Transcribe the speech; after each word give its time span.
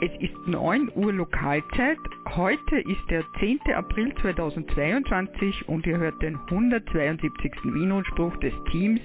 Es 0.00 0.12
ist 0.20 0.46
9 0.46 0.92
Uhr 0.94 1.12
Lokalzeit. 1.12 1.98
Heute 2.36 2.78
ist 2.78 3.10
der 3.10 3.24
10. 3.40 3.58
April 3.74 4.14
2022 4.22 5.68
und 5.68 5.84
ihr 5.88 5.98
hört 5.98 6.22
den 6.22 6.36
172. 6.36 7.52
Wienrundspruch 7.64 8.36
des 8.36 8.52
Teams 8.70 9.00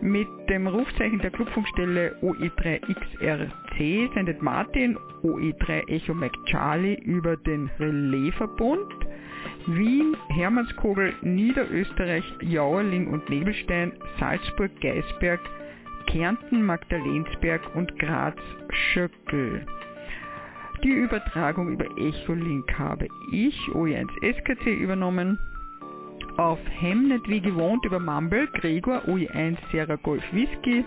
mit 0.00 0.28
dem 0.48 0.66
Rufzeichen 0.66 1.18
der 1.18 1.30
Clubfunkstelle 1.30 2.16
OE3XRC 2.22 4.14
sendet 4.14 4.40
Martin 4.40 4.96
OE3 5.22 5.88
Echo 5.88 6.14
Mac 6.14 6.32
Charlie 6.46 6.98
über 7.04 7.36
den 7.36 7.70
Relaisverbund 7.78 8.90
Wien, 9.66 10.16
Hermannskogel, 10.28 11.14
Niederösterreich, 11.22 12.24
Jauerling 12.40 13.08
und 13.08 13.28
Nebelstein, 13.28 13.92
Salzburg, 14.18 14.70
Geisberg, 14.80 15.40
Kärnten, 16.06 16.64
Magdalensberg 16.64 17.62
und 17.74 17.96
Graz, 17.98 18.36
Schöckel. 18.70 19.66
Die 20.82 20.88
Übertragung 20.88 21.72
über 21.72 21.84
Echolink 21.98 22.72
habe 22.78 23.06
ich, 23.30 23.54
OE1 23.74 24.08
SKC, 24.22 24.74
übernommen. 24.74 25.38
Auf 26.38 26.58
Hemnet 26.70 27.28
wie 27.28 27.40
gewohnt 27.40 27.84
über 27.84 27.98
Mumble, 27.98 28.46
Gregor, 28.54 29.02
OE1 29.06 29.58
Sierra 29.70 29.96
Golf 29.96 30.24
Whisky, 30.32 30.82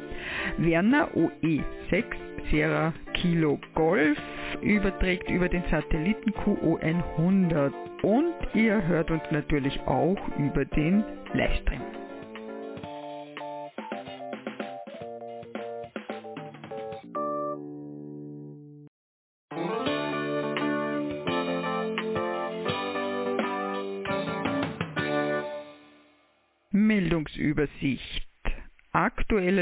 Werner 0.59 1.09
OE6 1.15 2.05
Sierra 2.51 2.93
Kilo 3.15 3.59
Golf 3.75 4.19
überträgt 4.61 5.31
über 5.31 5.49
den 5.49 5.65
Satelliten 5.71 6.31
QO100 6.33 7.73
und 8.03 8.35
ihr 8.55 8.87
hört 8.87 9.11
uns 9.11 9.23
natürlich 9.31 9.81
auch 9.87 10.19
über 10.39 10.65
den 10.65 11.05
Livestream. 11.33 11.94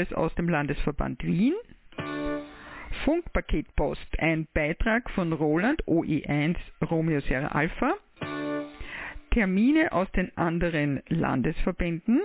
Aktuelles 0.03 0.13
aus 0.13 0.35
dem 0.35 0.49
Landesverband 0.49 1.23
Wien. 1.23 1.53
Funkpaketpost, 3.05 4.19
ein 4.19 4.47
Beitrag 4.53 5.09
von 5.11 5.31
Roland 5.33 5.83
OE1 5.85 6.55
Romeo 6.89 7.21
Sierra 7.21 7.47
Alpha. 7.47 7.93
Termine 9.31 9.91
aus 9.91 10.11
den 10.11 10.35
anderen 10.37 11.01
Landesverbänden. 11.07 12.21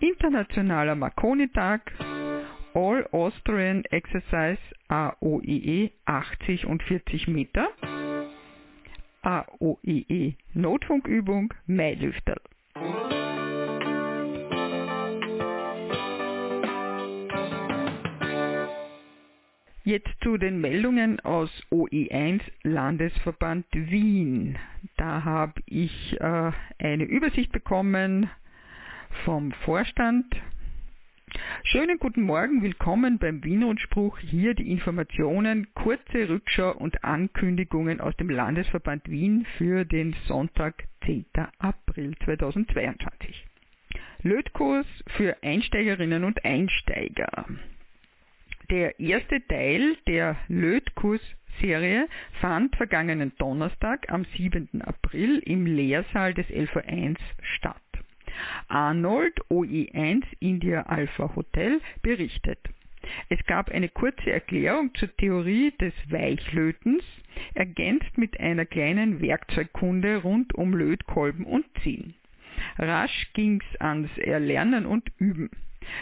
Internationaler 0.00 0.94
Marconi-Tag. 0.94 1.92
All 2.74 3.06
Austrian 3.12 3.84
Exercise 3.86 4.60
AOEE 4.88 5.90
80 6.04 6.66
und 6.66 6.82
40 6.82 7.28
Meter. 7.28 7.68
AOEE 9.22 10.34
Notfunkübung 10.54 11.52
Mailüfterl. 11.66 12.37
Jetzt 19.88 20.20
zu 20.22 20.36
den 20.36 20.60
Meldungen 20.60 21.18
aus 21.20 21.48
OE1 21.70 22.42
Landesverband 22.62 23.64
Wien. 23.72 24.58
Da 24.98 25.24
habe 25.24 25.62
ich 25.64 26.14
äh, 26.20 26.52
eine 26.78 27.04
Übersicht 27.04 27.52
bekommen 27.52 28.28
vom 29.24 29.50
Vorstand. 29.64 30.26
Schönen 31.62 31.98
guten 31.98 32.20
Morgen, 32.20 32.62
willkommen 32.62 33.18
beim 33.18 33.42
Wienrundspruch. 33.42 34.18
Hier 34.18 34.52
die 34.52 34.70
Informationen, 34.70 35.72
kurze 35.72 36.28
Rückschau 36.28 36.74
und 36.76 37.02
Ankündigungen 37.02 38.02
aus 38.02 38.14
dem 38.18 38.28
Landesverband 38.28 39.08
Wien 39.08 39.46
für 39.56 39.86
den 39.86 40.14
Sonntag, 40.26 40.84
10. 41.06 41.24
April 41.60 42.14
2022. 42.26 43.46
Lötkurs 44.20 44.84
für 45.16 45.34
Einsteigerinnen 45.42 46.24
und 46.24 46.44
Einsteiger. 46.44 47.46
Der 48.70 49.00
erste 49.00 49.40
Teil 49.48 49.96
der 50.06 50.36
Lötkurs-Serie 50.48 52.06
fand 52.42 52.76
vergangenen 52.76 53.32
Donnerstag 53.38 54.12
am 54.12 54.26
7. 54.36 54.82
April 54.82 55.38
im 55.38 55.64
Lehrsaal 55.64 56.34
des 56.34 56.46
LV1 56.48 57.16
statt. 57.56 57.80
Arnold 58.68 59.40
OE1 59.48 60.22
India 60.40 60.82
Alpha 60.82 61.34
Hotel 61.34 61.80
berichtet. 62.02 62.58
Es 63.30 63.42
gab 63.46 63.70
eine 63.70 63.88
kurze 63.88 64.30
Erklärung 64.30 64.94
zur 64.96 65.16
Theorie 65.16 65.72
des 65.80 65.94
Weichlötens, 66.10 67.02
ergänzt 67.54 68.18
mit 68.18 68.38
einer 68.38 68.66
kleinen 68.66 69.22
Werkzeugkunde 69.22 70.18
rund 70.18 70.54
um 70.54 70.74
Lötkolben 70.74 71.46
und 71.46 71.64
Ziehen. 71.82 72.12
Rasch 72.76 73.32
ging's 73.32 73.64
ans 73.78 74.10
Erlernen 74.18 74.84
und 74.84 75.10
Üben. 75.16 75.48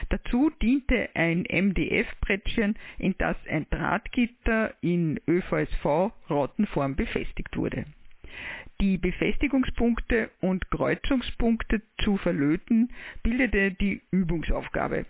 Dazu 0.09 0.51
diente 0.63 1.09
ein 1.15 1.45
MDF-Brettchen, 1.49 2.77
in 2.99 3.15
das 3.19 3.37
ein 3.49 3.67
Drahtgitter 3.71 4.75
in 4.81 5.21
ÖVSV-Rautenform 5.29 6.97
befestigt 6.97 7.57
wurde. 7.57 7.85
Die 8.81 8.99
Befestigungspunkte 8.99 10.31
und 10.41 10.71
Kreuzungspunkte 10.71 11.81
zu 12.03 12.19
verlöten 12.19 12.93
bildete 13.23 13.71
die 13.71 14.03
Übungsaufgabe. 14.11 15.07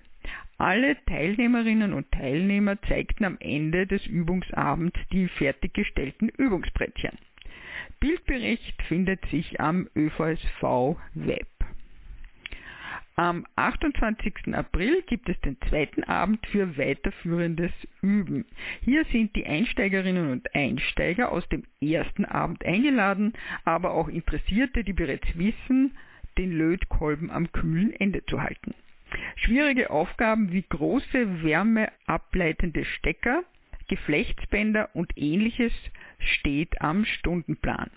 Alle 0.59 0.97
Teilnehmerinnen 1.07 1.93
und 1.93 2.11
Teilnehmer 2.13 2.81
zeigten 2.83 3.25
am 3.25 3.37
Ende 3.41 3.87
des 3.87 4.07
Übungsabends 4.07 4.99
die 5.13 5.29
fertiggestellten 5.29 6.29
Übungsbrettchen. 6.29 7.19
Bildbericht 8.01 8.81
findet 8.83 9.25
sich 9.27 9.61
am 9.61 9.89
ÖVSV 9.97 10.97
Web. 11.15 11.56
Am 13.19 13.47
28. 13.57 14.55
April 14.55 15.03
gibt 15.07 15.31
es 15.31 15.41
den 15.41 15.57
zweiten 15.71 16.05
Abend 16.05 16.47
für 16.49 16.77
weiterführendes 16.77 17.73
Üben. 18.03 18.45
Hier 18.83 19.07
sind 19.07 19.35
die 19.35 19.47
Einsteigerinnen 19.47 20.31
und 20.33 20.55
Einsteiger 20.55 21.33
aus 21.33 21.49
dem 21.49 21.63
ersten 21.81 22.27
Abend 22.27 22.63
eingeladen, 22.67 23.33
aber 23.65 23.93
auch 23.93 24.09
Interessierte, 24.09 24.85
die 24.85 24.93
bereits 24.93 25.27
wissen, 25.35 25.97
den 26.37 26.53
Lötkolben 26.53 27.31
am 27.31 27.51
kühlen 27.53 27.95
Ende 27.95 28.23
zu 28.27 28.43
halten. 28.43 28.75
Schwierige 29.37 29.89
Aufgaben 29.89 30.53
wie 30.53 30.67
große 30.69 31.43
wärmeableitende 31.43 32.85
Stecker, 32.85 33.45
Geflechtsbänder 33.89 34.91
und 34.95 35.17
ähnliches 35.17 35.73
steht 36.19 36.83
am 36.83 37.07
Stundenplan. 37.07 37.91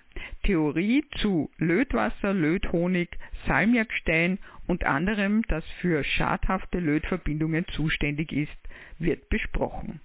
Theorie 0.49 1.05
zu 1.21 1.51
Lötwasser, 1.59 2.33
Löthonig, 2.33 3.09
Salmiakstein 3.45 4.39
und 4.65 4.83
anderem, 4.83 5.43
das 5.43 5.63
für 5.79 6.03
schadhafte 6.03 6.79
Lötverbindungen 6.79 7.67
zuständig 7.67 8.31
ist, 8.31 8.57
wird 8.97 9.29
besprochen. 9.29 10.01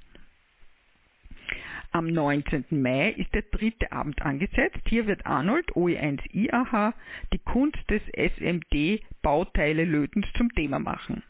Am 1.93 2.09
19. 2.09 2.67
Mai 2.69 3.13
ist 3.13 3.33
der 3.33 3.45
dritte 3.53 3.91
Abend 3.91 4.21
angesetzt. 4.21 4.81
Hier 4.87 5.07
wird 5.07 5.25
Arnold 5.25 5.73
OE1 5.73 6.21
IAH 6.35 6.93
die 7.33 7.39
Kunst 7.39 7.81
des 7.89 8.03
SMD 8.13 9.01
Bauteile 9.23 9.87
Lötens 9.87 10.27
zum 10.37 10.53
Thema 10.53 10.79
machen. 10.79 11.23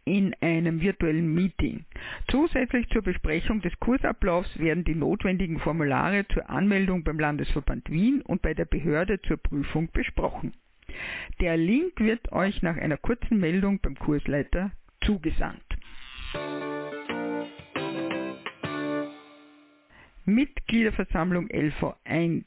in 0.05 0.35
einem 0.41 0.81
virtuellen 0.81 1.33
Meeting. 1.35 1.85
Zusätzlich 2.29 2.89
zur 2.89 3.03
Besprechung 3.03 3.61
des 3.61 3.79
Kursablaufs 3.79 4.59
werden 4.59 4.85
die 4.85 4.95
notwendigen 4.95 5.61
Formulare 5.61 6.27
zur 6.29 6.51
Anmeldung 6.51 7.05
beim 7.05 7.19
Landesverband 7.19 7.91
Wien 7.91 8.21
und 8.23 8.43
bei 8.43 8.55
der 8.55 8.65
Behörde 8.65 9.21
zur 9.23 9.37
Prüfung 9.37 9.89
besprochen. 9.93 10.55
Der 11.41 11.57
Link 11.57 12.01
wird 12.01 12.33
euch 12.33 12.63
nach 12.63 12.77
einer 12.77 12.97
kurzen 12.97 13.39
Meldung 13.39 13.79
beim 13.81 13.97
Kursleiter 13.97 14.73
zugesandt. 15.03 15.63
Mitgliederversammlung 20.25 21.49
LV1 21.49 22.45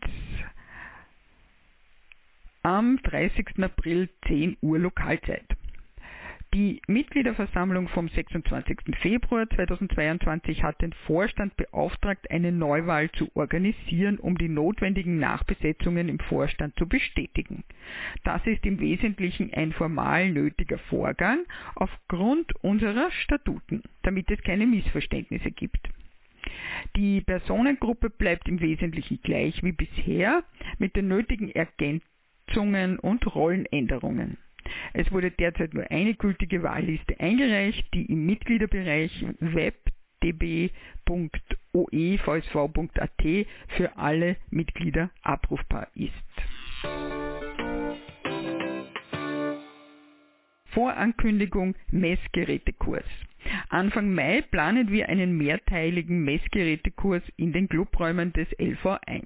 am 2.63 2.97
30. 3.03 3.61
April 3.61 4.09
10 4.27 4.57
Uhr 4.61 4.79
Lokalzeit. 4.79 5.45
Die 6.55 6.81
Mitgliederversammlung 6.87 7.89
vom 7.89 8.07
26. 8.07 8.95
Februar 9.01 9.45
2022 9.49 10.63
hat 10.63 10.81
den 10.81 10.93
Vorstand 11.05 11.57
beauftragt, 11.57 12.31
eine 12.31 12.53
Neuwahl 12.53 13.11
zu 13.11 13.29
organisieren, 13.33 14.17
um 14.19 14.37
die 14.37 14.47
notwendigen 14.47 15.19
Nachbesetzungen 15.19 16.07
im 16.07 16.17
Vorstand 16.17 16.73
zu 16.77 16.87
bestätigen. 16.87 17.65
Das 18.23 18.39
ist 18.47 18.65
im 18.65 18.79
Wesentlichen 18.79 19.53
ein 19.53 19.73
formal 19.73 20.31
nötiger 20.31 20.77
Vorgang 20.77 21.39
aufgrund 21.75 22.55
unserer 22.63 23.11
Statuten, 23.11 23.83
damit 24.03 24.31
es 24.31 24.41
keine 24.41 24.65
Missverständnisse 24.65 25.51
gibt. 25.51 25.89
Die 26.95 27.19
Personengruppe 27.19 28.09
bleibt 28.09 28.47
im 28.47 28.61
Wesentlichen 28.61 29.19
gleich 29.21 29.61
wie 29.61 29.73
bisher 29.73 30.45
mit 30.77 30.95
den 30.95 31.09
nötigen 31.09 31.49
Ergänzungen 31.49 32.97
und 32.97 33.35
Rollenänderungen. 33.35 34.37
Es 34.93 35.11
wurde 35.11 35.31
derzeit 35.31 35.73
nur 35.73 35.89
eine 35.91 36.13
gültige 36.15 36.63
Wahlliste 36.63 37.19
eingereicht, 37.19 37.85
die 37.93 38.05
im 38.05 38.25
Mitgliederbereich 38.25 39.25
webdb.oevsv.at 39.39 39.85
für 43.77 43.97
alle 43.97 44.37
Mitglieder 44.49 45.09
abrufbar 45.21 45.87
ist. 45.95 46.13
Vorankündigung 50.75 51.75
Messgerätekurs. 51.91 53.05
Anfang 53.69 54.13
Mai 54.13 54.41
planen 54.41 54.91
wir 54.91 55.07
einen 55.07 55.37
mehrteiligen 55.37 56.23
Messgerätekurs 56.25 57.23
in 57.37 57.53
den 57.53 57.69
Clubräumen 57.69 58.33
des 58.33 58.49
LV1. 58.59 59.23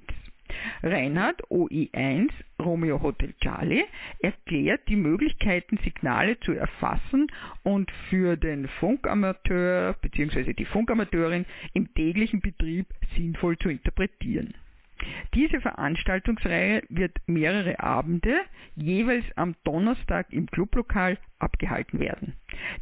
Reinhard 0.82 1.42
OI1 1.50 2.30
Romeo 2.60 3.02
Hotel 3.02 3.34
Charlie 3.40 3.84
erklärt 4.20 4.88
die 4.88 4.96
Möglichkeiten, 4.96 5.78
Signale 5.78 6.38
zu 6.40 6.52
erfassen 6.52 7.28
und 7.62 7.90
für 8.08 8.36
den 8.36 8.68
Funkamateur 8.68 9.94
bzw. 10.00 10.52
die 10.52 10.64
Funkamateurin 10.64 11.46
im 11.72 11.92
täglichen 11.94 12.40
Betrieb 12.40 12.86
sinnvoll 13.16 13.58
zu 13.58 13.68
interpretieren. 13.68 14.54
Diese 15.34 15.60
Veranstaltungsreihe 15.60 16.82
wird 16.88 17.16
mehrere 17.26 17.80
Abende, 17.80 18.40
jeweils 18.76 19.24
am 19.36 19.54
Donnerstag 19.64 20.32
im 20.32 20.46
Clublokal, 20.46 21.18
abgehalten 21.38 22.00
werden. 22.00 22.34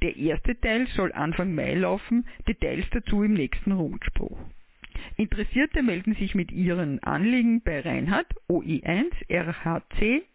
Der 0.03 0.17
erste 0.17 0.61
Teil 0.61 0.89
soll 0.89 1.13
Anfang 1.13 1.55
Mai 1.55 1.75
laufen, 1.75 2.27
Details 2.49 2.87
dazu 2.91 3.23
im 3.23 3.35
nächsten 3.35 3.73
Rundspruch. 3.73 4.39
Interessierte 5.21 5.83
melden 5.83 6.15
sich 6.15 6.37
mit 6.37 6.53
ihren 6.53 7.03
Anliegen 7.03 7.61
bei 7.61 7.81
Reinhard 7.81 8.33
OI1 8.49 9.11
rhc.oevsv.at. 9.29 10.29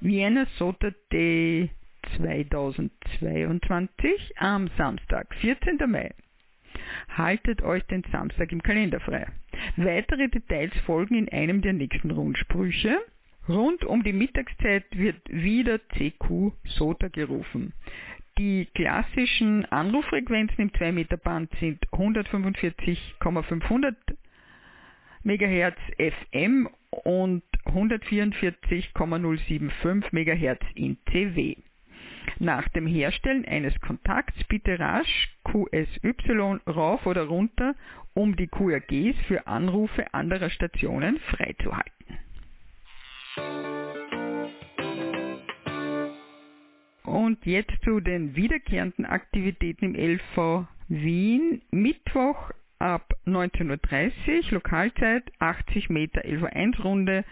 Vienna 0.00 0.46
Sota 0.56 0.92
Day 1.12 1.68
2022 2.16 4.32
am 4.38 4.70
Samstag, 4.78 5.34
14. 5.34 5.76
Mai. 5.86 6.14
Haltet 7.10 7.60
euch 7.60 7.84
den 7.84 8.02
Samstag 8.10 8.50
im 8.50 8.62
Kalender 8.62 9.00
frei. 9.00 9.26
Weitere 9.76 10.28
Details 10.28 10.72
folgen 10.86 11.16
in 11.16 11.28
einem 11.28 11.60
der 11.60 11.74
nächsten 11.74 12.10
Rundsprüche. 12.10 12.96
Rund 13.48 13.84
um 13.84 14.02
die 14.02 14.12
Mittagszeit 14.12 14.84
wird 14.92 15.16
wieder 15.28 15.78
CQ 15.88 16.52
SOTA 16.64 17.08
gerufen. 17.08 17.72
Die 18.38 18.66
klassischen 18.74 19.64
Anruffrequenzen 19.66 20.60
im 20.60 20.74
2 20.74 20.92
Meter 20.92 21.16
Band 21.16 21.50
sind 21.60 21.80
145,500 21.92 23.96
MHz 25.24 25.76
FM 25.98 26.68
und 27.04 27.42
144,075 27.66 30.12
MHz 30.12 30.60
in 30.74 30.96
CW. 31.10 31.56
Nach 32.38 32.68
dem 32.68 32.86
Herstellen 32.86 33.44
eines 33.44 33.78
Kontakts 33.80 34.44
bitte 34.44 34.78
rasch 34.78 35.34
QSY 35.44 36.14
rauf 36.66 37.04
oder 37.06 37.24
runter, 37.24 37.74
um 38.14 38.36
die 38.36 38.46
QRGs 38.46 39.16
für 39.26 39.46
Anrufe 39.46 40.14
anderer 40.14 40.48
Stationen 40.50 41.18
freizuhalten. 41.20 42.18
Und 47.04 47.44
jetzt 47.44 47.72
zu 47.84 48.00
den 48.00 48.36
wiederkehrenden 48.36 49.04
Aktivitäten 49.06 49.94
im 49.94 49.94
LV 49.94 50.66
Wien. 50.88 51.62
Mittwoch 51.70 52.50
ab 52.78 53.14
19.30 53.26 54.46
Uhr 54.46 54.52
Lokalzeit 54.52 55.24
80 55.38 55.90
Meter 55.90 56.22
LV1 56.24 56.82
Runde 56.82 57.24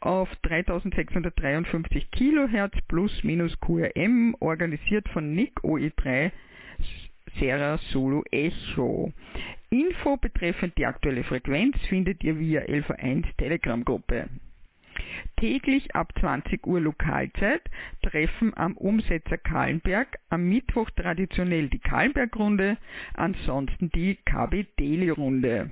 auf 0.00 0.28
3653 0.42 2.10
Kilohertz 2.10 2.76
plus 2.88 3.24
minus 3.24 3.58
QRM, 3.60 4.36
organisiert 4.40 5.08
von 5.08 5.34
NIC 5.34 5.60
OE3 5.60 6.30
Serra 7.38 7.78
Solo 7.90 8.22
Echo. 8.30 9.12
Info 9.70 10.16
betreffend 10.16 10.76
die 10.76 10.86
aktuelle 10.86 11.24
Frequenz 11.24 11.76
findet 11.88 12.22
ihr 12.22 12.38
via 12.38 12.60
LV1 12.62 13.24
Telegram-Gruppe. 13.38 14.28
Täglich 15.36 15.94
ab 15.94 16.12
20 16.18 16.66
Uhr 16.66 16.80
Lokalzeit 16.80 17.62
treffen 18.02 18.52
am 18.56 18.76
Umsetzer 18.76 19.38
Kahlenberg, 19.38 20.18
am 20.30 20.48
Mittwoch 20.48 20.90
traditionell 20.90 21.68
die 21.68 21.78
Kahlenberg-Runde, 21.78 22.76
ansonsten 23.14 23.90
die 23.90 24.16
KB 24.24 24.64
Deli-Runde. 24.78 25.70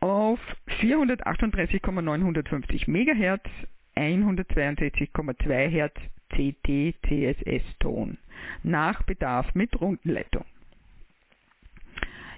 Auf 0.00 0.40
438,950 0.80 2.88
MHz, 2.88 3.48
162,2 3.96 5.68
Hz 5.68 6.00
CT 6.28 6.94
CSS 7.06 7.62
Ton. 7.78 8.18
Nach 8.62 9.02
Bedarf 9.02 9.54
mit 9.54 9.80
Rundenleitung. 9.80 10.44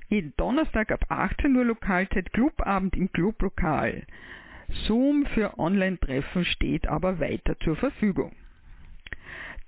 Jeden 0.09 0.33
Donnerstag 0.37 0.91
ab 0.91 1.05
18 1.09 1.55
Uhr 1.55 1.65
Lokalzeit 1.65 2.33
Clubabend 2.33 2.97
im 2.97 3.12
Clublokal. 3.12 4.07
Zoom 4.87 5.27
für 5.35 5.59
Online-Treffen 5.59 6.45
steht 6.45 6.87
aber 6.87 7.21
weiter 7.21 7.59
zur 7.61 7.77
Verfügung. 7.77 8.33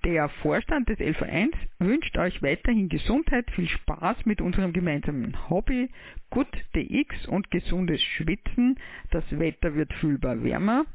Der 0.05 0.31
Vorstand 0.31 0.89
des 0.89 0.99
LV1 0.99 1.53
wünscht 1.79 2.17
euch 2.17 2.43
weiterhin 2.43 2.89
Gesundheit, 2.89 3.51
viel 3.51 3.69
Spaß 3.69 4.25
mit 4.25 4.41
unserem 4.41 4.73
gemeinsamen 4.73 5.51
Hobby, 5.51 5.91
gut 6.31 6.49
DX 6.75 7.27
und 7.29 7.51
gesundes 7.51 8.01
Schwitzen. 8.03 8.79
Das 9.11 9.25
Wetter 9.31 9.75
wird 9.75 9.93
fühlbar 9.95 10.43
wärmer. 10.43 10.87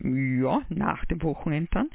Ja, 0.00 0.62
nach 0.68 1.04
dem 1.06 1.22
Wochenende 1.22 1.68
dann, 1.72 1.90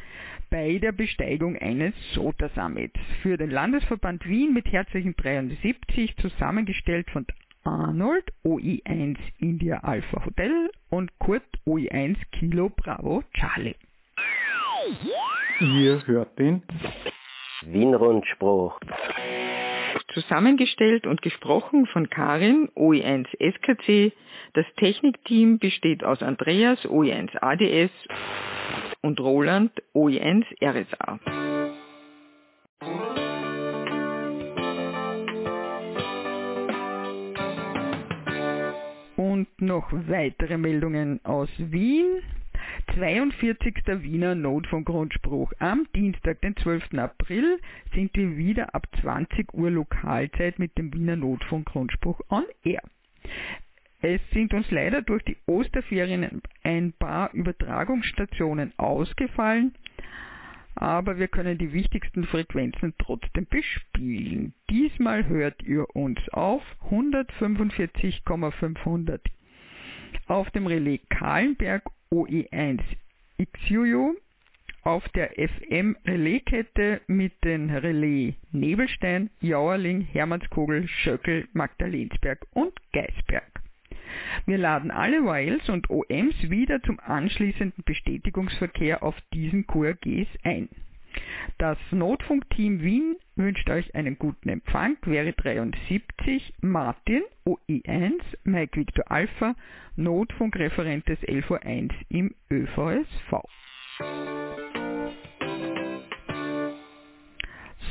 bei 0.50 0.80
der 0.80 0.92
Besteigung 0.92 1.58
eines 1.58 1.94
SOTA 2.14 2.50
Summits 2.50 3.00
für 3.22 3.38
den 3.38 3.50
Landesverband 3.50 4.28
Wien 4.28 4.54
mit 4.54 4.72
herzlichen 4.72 5.16
73, 5.16 6.18
zusammengestellt 6.18 7.10
von 7.10 7.26
Arnold 7.64 8.26
OI1 8.46 9.18
India 9.40 9.80
Alpha 9.84 10.26
Hotel 10.26 10.70
und 10.90 11.12
Kurt 11.20 11.44
OI1 11.66 12.18
Kilo 12.32 12.70
Bravo 12.70 13.24
Charlie. 13.34 13.76
Ihr 15.60 16.06
hört 16.08 16.38
den 16.40 16.64
Wien-Rundspruch. 17.64 18.80
Zusammengestellt 20.14 21.06
und 21.06 21.22
gesprochen 21.22 21.86
von 21.88 22.10
Karin, 22.10 22.70
OE1 22.76 23.28
SKC. 23.40 24.14
Das 24.54 24.66
Technikteam 24.78 25.60
besteht 25.60 26.04
aus 26.04 26.22
Andreas, 26.22 26.80
OE1 26.86 27.38
ADS 27.42 27.92
und 29.02 29.20
Roland, 29.20 29.72
OE1 29.94 30.46
RSA. 30.64 31.20
Noch 39.62 39.92
weitere 39.92 40.58
Meldungen 40.58 41.20
aus 41.26 41.50
Wien. 41.58 42.22
42. 42.96 43.76
Wiener 44.02 44.34
Notfunkgrundspruch. 44.34 45.52
Am 45.60 45.86
Dienstag, 45.94 46.40
den 46.40 46.56
12. 46.56 46.94
April, 46.94 47.60
sind 47.94 48.16
wir 48.16 48.38
wieder 48.38 48.74
ab 48.74 48.88
20 49.02 49.54
Uhr 49.54 49.70
Lokalzeit 49.70 50.60
mit 50.60 50.78
dem 50.78 50.94
Wiener 50.94 51.18
Notfunkgrundspruch 51.18 52.22
on 52.30 52.46
air. 52.64 52.82
Es 54.02 54.22
sind 54.32 54.54
uns 54.54 54.72
leider 54.72 55.02
durch 55.02 55.24
die 55.24 55.36
Osterferien 55.46 56.42
ein 56.64 56.94
paar 56.94 57.34
Übertragungsstationen 57.34 58.72
ausgefallen, 58.78 59.74
aber 60.76 61.20
wir 61.20 61.28
können 61.28 61.58
die 61.58 61.74
wichtigsten 61.74 62.24
Frequenzen 62.24 62.94
trotzdem 62.98 63.46
bespielen. 63.46 64.54
Diesmal 64.70 65.28
hört 65.28 65.62
ihr 65.64 65.94
uns 65.94 66.18
auf 66.30 66.64
145,500 66.86 69.22
auf 70.30 70.50
dem 70.52 70.68
Relais 70.68 71.00
Kahlenberg 71.10 71.84
OE1 72.12 72.82
XUU 73.42 74.16
auf 74.84 75.08
der 75.10 75.32
FM-Relaiskette 75.32 77.02
mit 77.08 77.34
den 77.44 77.70
Relais 77.70 78.36
Nebelstein, 78.52 79.30
Jauerling, 79.42 80.02
Hermannskogel, 80.02 80.88
Schöckel, 80.88 81.48
Magdalensberg 81.54 82.46
und 82.54 82.74
Geisberg. 82.94 83.62
Wir 84.46 84.58
laden 84.58 84.92
alle 84.92 85.24
Wiles 85.24 85.68
und 85.70 85.90
OMs 85.90 86.50
wieder 86.50 86.82
zum 86.84 87.00
anschließenden 87.00 87.84
Bestätigungsverkehr 87.84 89.04
auf 89.04 89.16
diesen 89.34 89.68
QRGs 89.68 90.28
ein. 90.44 90.70
Das 91.58 91.78
Notfunkteam 91.92 92.82
Wien 92.82 93.16
wünscht 93.36 93.70
euch 93.70 93.94
einen 93.96 94.18
guten 94.18 94.50
Empfang. 94.50 94.98
Quere 95.02 95.34
73 95.34 96.54
Martin 96.62 97.24
OI1 97.46 98.22
Mike 98.44 98.80
Victor 98.80 99.12
Alpha 99.12 99.56
Notfunkreferent 99.96 101.08
des 101.08 101.20
LV1 101.20 101.92
im 102.10 102.34
ÖVSV. 102.50 103.44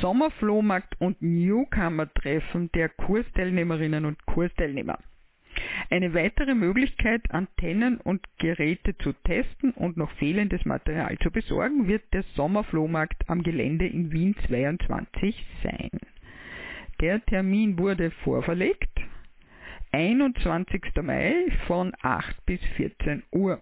Sommerflohmarkt 0.01 0.99
und 0.99 1.21
Newcomer-Treffen 1.21 2.71
der 2.71 2.89
Kursteilnehmerinnen 2.89 4.05
und 4.05 4.25
Kursteilnehmer. 4.25 4.97
Eine 5.89 6.13
weitere 6.13 6.55
Möglichkeit, 6.55 7.31
Antennen 7.31 7.97
und 7.97 8.21
Geräte 8.37 8.97
zu 8.97 9.13
testen 9.13 9.71
und 9.71 9.97
noch 9.97 10.11
fehlendes 10.13 10.65
Material 10.65 11.17
zu 11.19 11.31
besorgen, 11.31 11.87
wird 11.87 12.03
der 12.13 12.23
Sommerflohmarkt 12.35 13.29
am 13.29 13.43
Gelände 13.43 13.87
in 13.87 14.11
Wien 14.11 14.35
22 14.47 15.45
sein. 15.63 15.89
Der 17.01 17.23
Termin 17.25 17.79
wurde 17.79 18.11
vorverlegt. 18.11 18.89
21. 19.91 20.81
Mai 21.01 21.47
von 21.65 21.93
8 22.01 22.45
bis 22.45 22.59
14 22.75 23.23
Uhr. 23.31 23.61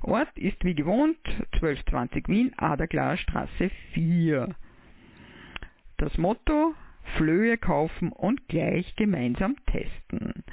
Ort 0.00 0.36
ist 0.36 0.64
wie 0.64 0.74
gewohnt 0.74 1.18
1220 1.52 2.28
Wien, 2.28 2.52
Aderklarer 2.56 3.16
Straße 3.16 3.70
4. 3.92 4.54
Das 5.98 6.18
Motto 6.18 6.74
Flöhe 7.16 7.56
kaufen 7.56 8.10
und 8.10 8.48
gleich 8.48 8.94
gemeinsam 8.96 9.56
testen. 9.66 10.44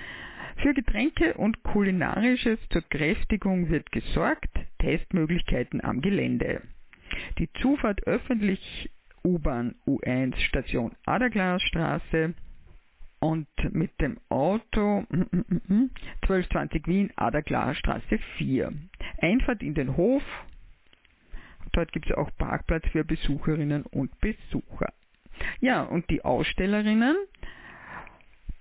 Für 0.57 0.73
Getränke 0.73 1.33
und 1.35 1.63
Kulinarisches 1.63 2.59
zur 2.69 2.83
Kräftigung 2.83 3.69
wird 3.69 3.91
gesorgt, 3.91 4.49
Testmöglichkeiten 4.79 5.83
am 5.83 6.01
Gelände. 6.01 6.61
Die 7.37 7.51
Zufahrt 7.61 8.05
öffentlich 8.07 8.89
U-Bahn 9.23 9.75
U1 9.85 10.35
Station 10.37 10.91
Aderglasstraße 11.05 12.33
und 13.19 13.47
mit 13.71 13.91
dem 14.01 14.17
Auto 14.29 15.05
1220 16.23 16.87
Wien 16.87 17.11
Aderglasstraße 17.15 18.19
4. 18.37 18.73
Einfahrt 19.19 19.63
in 19.63 19.75
den 19.75 19.95
Hof. 19.95 20.23
Dort 21.71 21.91
gibt 21.93 22.07
es 22.07 22.15
auch 22.15 22.29
Parkplatz 22.37 22.85
für 22.91 23.03
Besucherinnen 23.03 23.83
und 23.83 24.11
Besucher. 24.19 24.93
Ja, 25.61 25.83
und 25.83 26.09
die 26.09 26.23
Ausstellerinnen 26.23 27.15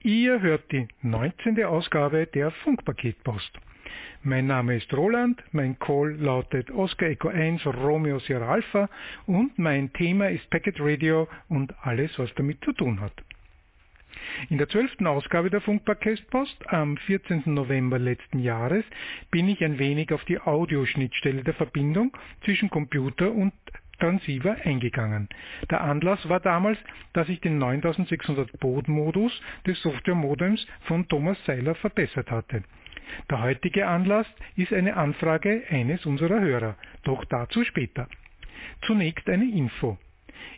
Ihr 0.04 0.40
hört 0.40 0.72
die 0.72 0.88
19. 1.02 1.64
Ausgabe 1.64 2.28
der 2.28 2.52
Funkpaketpost. 2.52 3.60
Mein 4.22 4.46
Name 4.46 4.78
ist 4.78 4.94
Roland, 4.94 5.44
mein 5.52 5.78
Call 5.80 6.16
lautet 6.20 6.70
Oscar 6.72 7.08
Echo 7.08 7.30
1 7.30 7.66
Romeo 7.66 8.20
Sierra 8.20 8.54
Alpha 8.54 8.88
und 9.26 9.58
mein 9.58 9.92
Thema 9.94 10.30
ist 10.30 10.48
Packet 10.52 10.80
Radio 10.80 11.28
und 11.50 11.74
alles, 11.82 12.18
was 12.20 12.34
damit 12.36 12.64
zu 12.64 12.72
tun 12.74 13.02
hat. 13.02 13.14
In 14.50 14.60
der 14.60 14.70
zwölften 14.70 15.08
Ausgabe 15.08 15.50
der 15.50 15.62
Funkpaketpost 15.62 16.72
am 16.72 16.98
14. 16.98 17.44
November 17.46 17.98
letzten 17.98 18.40
Jahres 18.40 18.86
bin 19.32 19.50
ich 19.50 19.64
ein 19.64 19.80
wenig 19.80 20.14
auf 20.14 20.24
die 20.26 20.40
Audioschnittstelle 20.40 21.44
der 21.44 21.56
Verbindung 21.56 22.16
zwischen 22.46 22.70
Computer 22.70 23.32
und 23.32 23.54
Transceiver 24.00 24.58
eingegangen. 24.64 25.30
Der 25.70 25.82
Anlass 25.82 26.28
war 26.28 26.40
damals, 26.40 26.78
dass 27.14 27.30
ich 27.30 27.42
den 27.42 27.58
9600 27.58 28.60
Baud-Modus 28.60 29.42
des 29.66 29.82
Software-Modems 29.82 30.66
von 30.82 31.08
Thomas 31.08 31.38
Seiler 31.46 31.76
verbessert 31.76 32.32
hatte. 32.32 32.64
Der 33.30 33.42
heutige 33.42 33.88
Anlass 33.88 34.28
ist 34.56 34.74
eine 34.74 34.96
Anfrage 34.98 35.64
eines 35.70 36.06
unserer 36.06 36.40
Hörer, 36.40 36.76
doch 37.04 37.24
dazu 37.26 37.64
später. 37.64 38.08
Zunächst 38.82 39.30
eine 39.30 39.46
Info. 39.46 39.98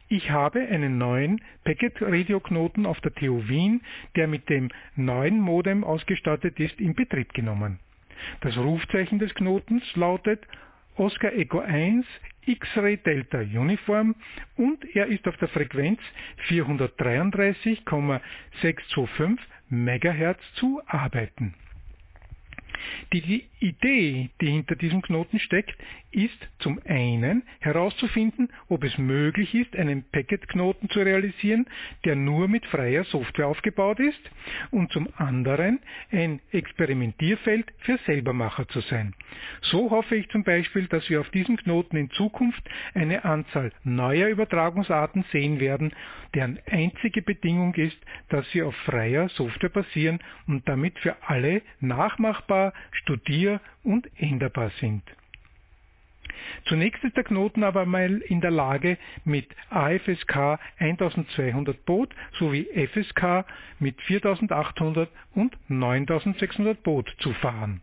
Ich 0.08 0.30
habe 0.30 0.60
einen 0.60 0.98
neuen 0.98 1.42
Packet-Radio-Knoten 1.64 2.86
auf 2.86 3.00
der 3.02 3.14
TU 3.14 3.48
Wien, 3.48 3.82
der 4.16 4.28
mit 4.28 4.50
dem 4.50 4.70
neuen 4.96 5.40
Modem 5.40 5.84
ausgestattet 5.84 6.60
ist, 6.60 6.80
in 6.80 6.94
Betrieb 6.94 7.34
genommen. 7.34 7.80
Das 8.42 8.56
Rufzeichen 8.58 9.20
des 9.20 9.34
Knotens 9.34 9.84
lautet 9.96 10.46
Oscar 10.96 11.34
Echo 11.34 11.60
1 11.60 12.06
X-Ray 12.46 12.98
Delta 12.98 13.40
Uniform 13.40 14.16
und 14.56 14.86
er 14.96 15.08
ist 15.08 15.28
auf 15.28 15.36
der 15.38 15.48
Frequenz 15.50 16.00
433,625 16.48 19.40
MHz 19.70 20.38
zu 20.56 20.82
arbeiten. 20.86 21.56
Die 23.14 23.46
Idee, 23.60 24.30
die 24.42 24.48
hinter 24.48 24.76
diesem 24.76 25.02
Knoten 25.02 25.40
steckt, 25.40 25.76
ist 26.16 26.50
zum 26.60 26.80
einen 26.86 27.44
herauszufinden, 27.60 28.50
ob 28.70 28.84
es 28.84 28.98
möglich 28.98 29.54
ist, 29.54 29.76
einen 29.76 30.04
Packet-Knoten 30.04 30.90
zu 30.90 31.00
realisieren, 31.02 31.66
der 32.06 32.16
nur 32.16 32.48
mit 32.48 32.66
freier 32.68 33.04
Software 33.04 33.48
aufgebaut 33.48 34.00
ist 34.00 34.20
und 34.72 34.92
zum 34.92 35.10
anderen 35.18 35.80
ein 36.12 36.40
Experimentierfeld 36.52 37.72
für 37.80 37.98
Selbermacher 38.06 38.68
zu 38.70 38.80
sein. 38.82 39.14
So 39.62 39.92
hoffe 39.92 40.16
ich 40.16 40.30
zum 40.30 40.44
Beispiel, 40.44 40.88
dass 40.88 41.10
wir 41.10 41.20
auf 41.20 41.30
diesem 41.32 41.58
Knoten 41.58 41.98
in 41.98 42.10
Zukunft 42.12 42.64
eine 42.94 43.26
Anzahl 43.26 43.72
neuer 43.84 44.30
Übertragungsarten 44.30 45.26
sehen 45.32 45.60
werden, 45.60 45.92
deren 46.34 46.60
einzige 46.70 47.22
Bedingung 47.22 47.74
ist, 47.76 47.98
dass 48.30 48.50
sie 48.52 48.64
auf 48.64 48.76
freier 48.86 49.28
Software 49.30 49.70
basieren 49.70 50.20
und 50.48 50.68
damit 50.68 50.98
für 51.00 51.16
alle 51.28 51.62
nachmachbar, 51.82 52.74
studier- 52.92 53.60
und 53.84 54.10
änderbar 54.18 54.72
sind. 54.80 55.04
Zunächst 56.66 57.04
ist 57.04 57.16
der 57.16 57.24
Knoten 57.24 57.64
aber 57.64 57.86
mal 57.86 58.18
in 58.18 58.42
der 58.42 58.52
Lage, 58.52 58.98
mit 59.24 59.48
AFSK 59.70 60.60
1200 60.80 61.86
Baud 61.86 62.14
sowie 62.40 62.68
FSK 62.74 63.46
mit 63.80 64.02
4800 64.02 65.10
und 65.34 65.56
9600 65.68 66.82
Baud 66.84 67.14
zu 67.20 67.34
fahren. 67.34 67.82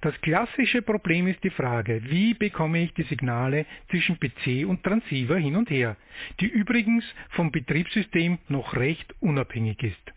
Das 0.00 0.18
klassische 0.20 0.82
Problem 0.82 1.26
ist 1.26 1.42
die 1.44 1.50
Frage, 1.50 2.02
wie 2.04 2.34
bekomme 2.34 2.82
ich 2.82 2.94
die 2.94 3.04
Signale 3.04 3.66
zwischen 3.90 4.18
PC 4.18 4.68
und 4.68 4.82
Transceiver 4.82 5.38
hin 5.38 5.56
und 5.56 5.70
her, 5.70 5.96
die 6.40 6.46
übrigens 6.46 7.04
vom 7.30 7.50
Betriebssystem 7.50 8.38
noch 8.48 8.76
recht 8.76 9.14
unabhängig 9.20 9.82
ist. 9.82 10.12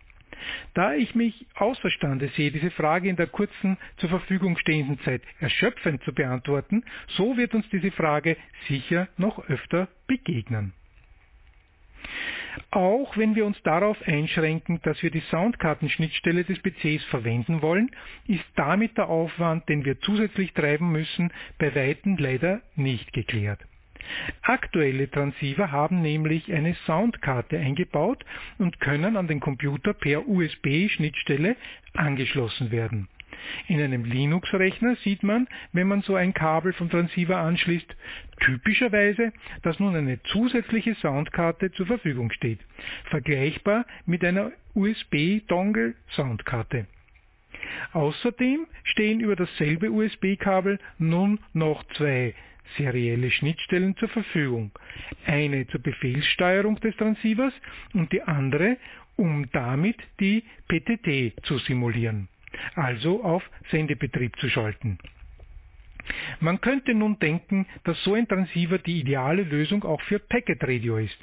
Da 0.74 0.94
ich 0.94 1.16
mich 1.16 1.48
außerstande 1.56 2.28
sehe, 2.36 2.52
diese 2.52 2.72
Frage 2.72 3.10
in 3.10 3.16
der 3.16 3.28
kurzen 3.28 3.78
zur 3.98 4.10
Verfügung 4.10 4.58
stehenden 4.58 5.00
Zeit 5.00 5.22
erschöpfend 5.40 6.04
zu 6.04 6.14
beantworten, 6.14 6.84
so 7.08 7.38
wird 7.38 7.56
uns 7.56 7.68
diese 7.70 7.92
Frage 7.92 8.38
sicher 8.68 9.08
noch 9.18 9.40
öfter 9.50 9.88
begegnen. 10.08 10.74
Auch 12.72 13.18
wenn 13.18 13.36
wir 13.36 13.46
uns 13.46 13.62
darauf 13.64 14.02
einschränken, 14.06 14.80
dass 14.84 15.02
wir 15.04 15.12
die 15.12 15.24
Soundkartenschnittstelle 15.32 16.44
des 16.44 16.60
PCs 16.60 17.04
verwenden 17.06 17.62
wollen, 17.62 17.92
ist 18.28 18.46
damit 18.56 18.98
der 18.98 19.10
Aufwand, 19.10 19.68
den 19.70 19.86
wir 19.86 20.00
zusätzlich 20.02 20.54
treiben 20.54 20.92
müssen, 20.92 21.32
bei 21.58 21.74
weitem 21.76 22.18
leider 22.18 22.62
nicht 22.76 23.14
geklärt. 23.14 23.60
Aktuelle 24.44 25.10
Transceiver 25.10 25.72
haben 25.72 26.02
nämlich 26.02 26.54
eine 26.54 26.76
Soundkarte 26.86 27.58
eingebaut 27.58 28.24
und 28.60 28.80
können 28.80 29.18
an 29.18 29.28
den 29.28 29.40
Computer 29.40 29.94
per 29.94 30.28
USB-Schnittstelle 30.28 31.56
angeschlossen 31.94 32.72
werden. 32.72 33.08
In 33.68 33.82
einem 33.82 34.06
Linux-Rechner 34.06 34.96
sieht 34.98 35.24
man, 35.24 35.48
wenn 35.74 35.88
man 35.88 36.02
so 36.02 36.16
ein 36.16 36.34
Kabel 36.34 36.74
vom 36.74 36.90
Transceiver 36.90 37.38
anschließt, 37.38 37.96
typischerweise, 38.42 39.32
dass 39.64 39.80
nun 39.80 39.96
eine 39.96 40.22
zusätzliche 40.24 40.96
Soundkarte 40.96 41.72
zur 41.72 41.86
Verfügung 41.88 42.32
steht, 42.32 42.60
vergleichbar 43.06 43.86
mit 44.06 44.24
einer 44.24 44.52
USB-Dongle-Soundkarte. 44.74 46.86
Außerdem 47.94 48.68
stehen 48.84 49.20
über 49.20 49.36
dasselbe 49.36 49.92
USB-Kabel 49.92 50.80
nun 50.98 51.40
noch 51.54 51.84
zwei 51.96 52.34
serielle 52.78 53.30
Schnittstellen 53.32 53.96
zur 53.98 54.10
Verfügung. 54.10 54.72
Eine 55.26 55.68
zur 55.68 55.82
Befehlssteuerung 55.82 56.80
des 56.80 56.96
Transceivers 56.98 57.54
und 57.94 58.12
die 58.12 58.24
andere, 58.24 58.78
um 59.16 59.50
damit 59.52 59.98
die 60.20 60.44
PTT 60.68 61.46
zu 61.46 61.60
simulieren 61.60 62.28
also 62.76 63.24
auf 63.24 63.44
Sendebetrieb 63.72 64.38
zu 64.40 64.50
schalten. 64.50 64.98
Man 66.40 66.62
könnte 66.62 66.94
nun 66.94 67.18
denken, 67.20 67.66
dass 67.84 68.02
so 68.04 68.14
ein 68.14 68.28
Transceiver 68.28 68.78
die 68.78 69.00
ideale 69.00 69.44
Lösung 69.44 69.84
auch 69.84 70.02
für 70.02 70.20
Packet 70.20 70.64
Radio 70.64 70.98
ist. 70.98 71.18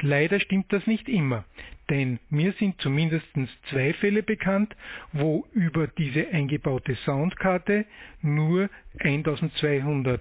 Leider 0.00 0.40
stimmt 0.40 0.72
das 0.72 0.86
nicht 0.86 1.08
immer, 1.08 1.44
denn 1.90 2.18
mir 2.30 2.52
sind 2.52 2.80
zumindest 2.80 3.26
zwei 3.70 3.92
Fälle 3.94 4.22
bekannt, 4.22 4.74
wo 5.12 5.46
über 5.52 5.86
diese 5.86 6.28
eingebaute 6.28 6.94
Soundkarte 7.04 7.86
nur 8.22 8.68
1200 8.98 10.20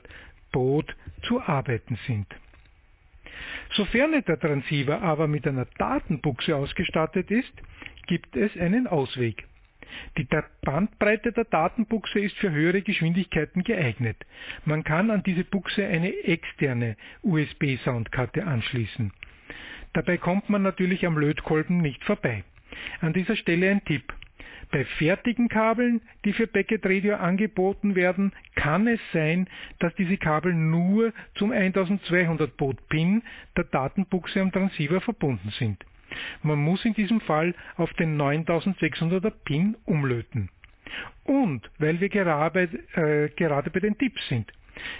Baud 0.52 0.96
zu 1.24 1.42
arbeiten 1.42 1.98
sind. 2.08 2.28
Sofern 3.74 4.12
der 4.12 4.40
Transceiver 4.40 5.02
aber 5.02 5.28
mit 5.28 5.48
einer 5.48 5.66
Datenbuchse 5.78 6.56
ausgestattet 6.56 7.30
ist, 7.32 7.52
gibt 8.08 8.36
es 8.36 8.56
einen 8.58 8.88
Ausweg. 8.88 9.46
Die 10.18 10.28
Bandbreite 10.62 11.32
der 11.32 11.46
Datenbuchse 11.46 12.20
ist 12.20 12.36
für 12.38 12.52
höhere 12.52 12.82
Geschwindigkeiten 12.82 13.64
geeignet. 13.64 14.18
Man 14.66 14.84
kann 14.84 15.12
an 15.12 15.24
diese 15.24 15.44
Buchse 15.44 15.86
eine 15.86 16.14
externe 16.24 16.98
USB-Soundkarte 17.24 18.46
anschließen. 18.46 19.12
Dabei 19.94 20.18
kommt 20.18 20.50
man 20.50 20.62
natürlich 20.62 21.06
am 21.06 21.18
Lötkolben 21.18 21.78
nicht 21.78 22.04
vorbei. 22.04 22.44
An 23.02 23.14
dieser 23.14 23.36
Stelle 23.36 23.70
ein 23.70 23.84
Tipp. 23.86 24.14
Bei 24.72 24.84
fertigen 24.84 25.48
Kabeln, 25.48 26.02
die 26.26 26.34
für 26.34 26.48
Packet 26.48 26.86
Radio 26.86 27.16
angeboten 27.16 27.96
werden, 27.96 28.34
kann 28.56 28.88
es 28.88 29.00
sein, 29.14 29.48
dass 29.80 29.94
diese 29.96 30.18
Kabel 30.18 30.54
nur 30.54 31.14
zum 31.36 31.52
1200 31.52 32.58
Baud 32.58 32.90
PIN 32.90 33.22
der 33.56 33.66
Datenbuchse 33.66 34.42
am 34.42 34.52
Transceiver 34.52 35.02
verbunden 35.02 35.52
sind. 35.58 35.86
Man 36.44 36.60
muss 36.60 36.84
in 36.86 36.94
diesem 36.94 37.22
Fall 37.22 37.54
auf 37.78 37.94
den 37.94 38.20
9600er 38.20 39.32
PIN 39.44 39.76
umlöten. 39.86 40.50
Und 41.24 41.70
weil 41.80 42.00
wir 42.00 42.10
gerade, 42.10 42.70
äh, 42.94 43.30
gerade 43.36 43.70
bei 43.70 43.80
den 43.80 43.98
Tipps 43.98 44.28
sind, 44.28 44.52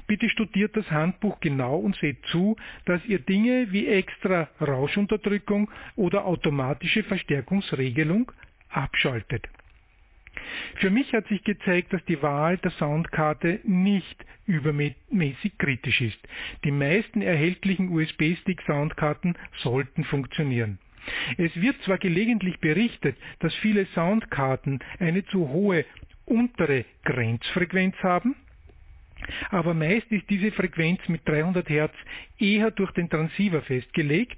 Bitte 0.08 0.30
studiert 0.30 0.76
das 0.76 0.90
Handbuch 0.92 1.40
genau 1.40 1.78
und 1.78 1.96
seht 1.98 2.24
zu, 2.28 2.56
dass 2.86 3.04
ihr 3.06 3.20
Dinge 3.20 3.72
wie 3.72 3.88
extra 3.88 4.50
Rauschunterdrückung 4.62 5.70
oder 5.96 6.26
automatische 6.26 7.04
Verstärkungsregelung 7.04 8.32
abschaltet. 8.70 9.48
Für 10.76 10.90
mich 10.90 11.14
hat 11.14 11.28
sich 11.28 11.44
gezeigt, 11.44 11.94
dass 11.94 12.04
die 12.06 12.22
Wahl 12.22 12.58
der 12.58 12.72
Soundkarte 12.72 13.62
nicht 13.64 14.26
übermäßig 14.46 15.58
kritisch 15.58 16.02
ist. 16.02 16.20
Die 16.64 16.72
meisten 16.72 17.22
erhältlichen 17.22 17.90
USB-Stick-Soundkarten 17.90 19.38
sollten 19.58 20.04
funktionieren. 20.04 20.78
Es 21.38 21.56
wird 21.60 21.82
zwar 21.84 21.98
gelegentlich 21.98 22.60
berichtet, 22.60 23.18
dass 23.40 23.54
viele 23.56 23.86
Soundkarten 23.88 24.80
eine 25.00 25.26
zu 25.26 25.50
hohe 25.50 25.86
untere 26.26 26.86
Grenzfrequenz 27.04 27.96
haben, 28.02 28.36
aber 29.50 29.74
meist 29.74 30.12
ist 30.12 30.30
diese 30.30 30.52
Frequenz 30.52 31.00
mit 31.08 31.28
300 31.28 31.70
Hertz 31.70 31.94
eher 32.38 32.72
durch 32.72 32.92
den 32.92 33.10
Transceiver 33.10 33.62
festgelegt 33.62 34.38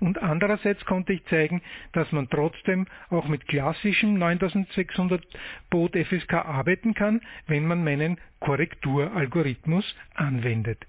und 0.00 0.20
andererseits 0.22 0.84
konnte 0.84 1.12
ich 1.12 1.24
zeigen, 1.26 1.62
dass 1.92 2.10
man 2.12 2.28
trotzdem 2.28 2.86
auch 3.10 3.28
mit 3.28 3.46
klassischem 3.46 4.18
9600 4.18 5.24
Baud 5.70 5.96
FSK 5.96 6.34
arbeiten 6.34 6.94
kann, 6.94 7.20
wenn 7.46 7.66
man 7.66 7.84
meinen 7.84 8.18
Korrekturalgorithmus 8.40 9.94
anwendet. 10.14 10.84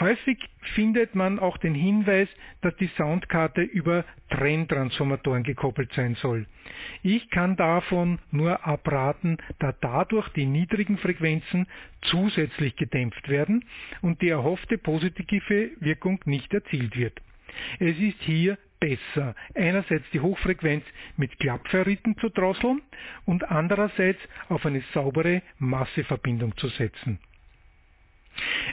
Häufig 0.00 0.38
findet 0.74 1.14
man 1.14 1.38
auch 1.38 1.56
den 1.58 1.74
Hinweis, 1.74 2.28
dass 2.62 2.74
die 2.76 2.90
Soundkarte 2.96 3.62
über 3.62 4.04
Trenntransformatoren 4.30 5.44
gekoppelt 5.44 5.92
sein 5.92 6.16
soll. 6.16 6.46
Ich 7.02 7.30
kann 7.30 7.56
davon 7.56 8.18
nur 8.30 8.66
abraten, 8.66 9.38
da 9.58 9.72
dadurch 9.80 10.28
die 10.30 10.46
niedrigen 10.46 10.98
Frequenzen 10.98 11.66
zusätzlich 12.02 12.76
gedämpft 12.76 13.28
werden 13.28 13.64
und 14.02 14.20
die 14.22 14.28
erhoffte 14.28 14.78
positive 14.78 15.70
Wirkung 15.80 16.20
nicht 16.24 16.52
erzielt 16.52 16.96
wird. 16.96 17.20
Es 17.78 17.96
ist 17.98 18.20
hier 18.22 18.58
besser, 18.80 19.34
einerseits 19.54 20.04
die 20.12 20.20
Hochfrequenz 20.20 20.84
mit 21.16 21.38
Klappferriten 21.38 22.16
zu 22.18 22.28
drosseln 22.28 22.82
und 23.24 23.48
andererseits 23.50 24.20
auf 24.48 24.66
eine 24.66 24.82
saubere 24.92 25.42
Masseverbindung 25.58 26.56
zu 26.56 26.68
setzen. 26.68 27.18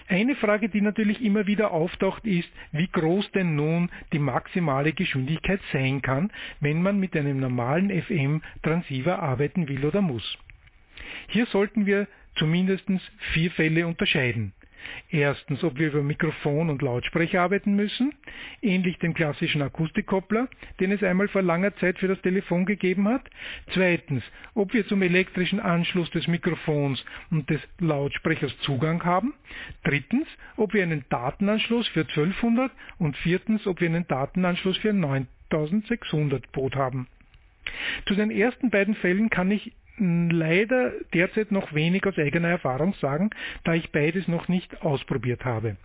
Eine 0.08 0.36
Frage, 0.36 0.69
die 0.69 0.82
natürlich 0.82 1.21
immer 1.24 1.47
wieder 1.47 1.71
auftaucht, 1.71 2.26
ist, 2.26 2.50
wie 2.71 2.88
groß 2.88 3.32
denn 3.32 3.56
nun 3.56 3.89
die 4.12 4.19
maximale 4.19 4.93
Geschwindigkeit 4.93 5.62
sein 5.71 6.02
kann, 6.02 6.32
wenn 6.60 6.82
man 6.82 7.00
mit 7.00 7.15
einem 7.15 7.39
normalen 7.39 7.89
FM-Transceiver 7.89 9.19
arbeiten 9.19 9.67
will 9.67 9.86
oder 9.86 10.02
muss. 10.02 10.38
Hier 11.28 11.45
sollten 11.47 11.86
wir 11.86 12.08
zumindest 12.36 12.86
vier 13.34 13.52
Fälle 13.52 13.88
unterscheiden. 13.88 14.54
Erstens, 15.09 15.63
ob 15.63 15.77
wir 15.77 15.87
über 15.87 16.03
Mikrofon 16.03 16.69
und 16.69 16.81
Lautsprecher 16.81 17.41
arbeiten 17.41 17.75
müssen, 17.75 18.13
ähnlich 18.61 18.97
dem 18.99 19.13
klassischen 19.13 19.61
Akustikkoppler, 19.61 20.47
den 20.79 20.91
es 20.91 21.03
einmal 21.03 21.27
vor 21.27 21.41
langer 21.41 21.75
Zeit 21.77 21.99
für 21.99 22.07
das 22.07 22.21
Telefon 22.21 22.65
gegeben 22.65 23.07
hat. 23.07 23.29
Zweitens, 23.73 24.23
ob 24.53 24.73
wir 24.73 24.87
zum 24.87 25.01
elektrischen 25.01 25.59
Anschluss 25.59 26.09
des 26.11 26.27
Mikrofons 26.27 27.03
und 27.29 27.49
des 27.49 27.61
Lautsprechers 27.79 28.57
Zugang 28.59 29.03
haben. 29.03 29.33
Drittens, 29.83 30.27
ob 30.55 30.73
wir 30.73 30.83
einen 30.83 31.05
Datenanschluss 31.09 31.87
für 31.89 32.01
1200 32.01 32.71
und 32.99 33.17
viertens, 33.17 33.67
ob 33.67 33.81
wir 33.81 33.89
einen 33.89 34.07
Datenanschluss 34.07 34.77
für 34.77 34.93
9600 34.93 36.51
Baud 36.51 36.75
haben. 36.75 37.07
Zu 38.05 38.15
den 38.15 38.31
ersten 38.31 38.69
beiden 38.69 38.95
Fällen 38.95 39.29
kann 39.29 39.51
ich 39.51 39.73
leider 40.01 40.91
derzeit 41.13 41.51
noch 41.51 41.73
wenig 41.73 42.05
aus 42.05 42.17
eigener 42.17 42.49
Erfahrung 42.49 42.93
sagen, 42.95 43.29
da 43.63 43.73
ich 43.73 43.91
beides 43.91 44.27
noch 44.27 44.47
nicht 44.47 44.81
ausprobiert 44.81 45.45
habe. 45.45 45.77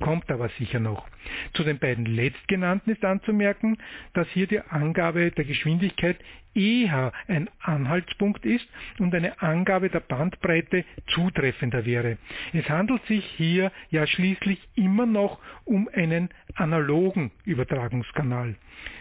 Kommt 0.00 0.30
aber 0.30 0.48
sicher 0.58 0.80
noch. 0.80 1.06
Zu 1.54 1.64
den 1.64 1.78
beiden 1.78 2.06
letztgenannten 2.06 2.90
ist 2.92 3.04
anzumerken, 3.04 3.78
dass 4.12 4.28
hier 4.28 4.46
die 4.46 4.60
Angabe 4.60 5.30
der 5.30 5.44
Geschwindigkeit 5.44 6.16
eher 6.54 7.12
ein 7.28 7.48
Anhaltspunkt 7.60 8.44
ist 8.44 8.66
und 8.98 9.14
eine 9.14 9.40
Angabe 9.42 9.90
der 9.90 10.00
Bandbreite 10.00 10.84
zutreffender 11.08 11.84
wäre. 11.84 12.18
Es 12.52 12.68
handelt 12.68 13.04
sich 13.06 13.24
hier 13.36 13.72
ja 13.90 14.06
schließlich 14.06 14.60
immer 14.74 15.06
noch 15.06 15.38
um 15.64 15.88
einen 15.92 16.30
analogen 16.54 17.30
Übertragungskanal. 17.44 18.54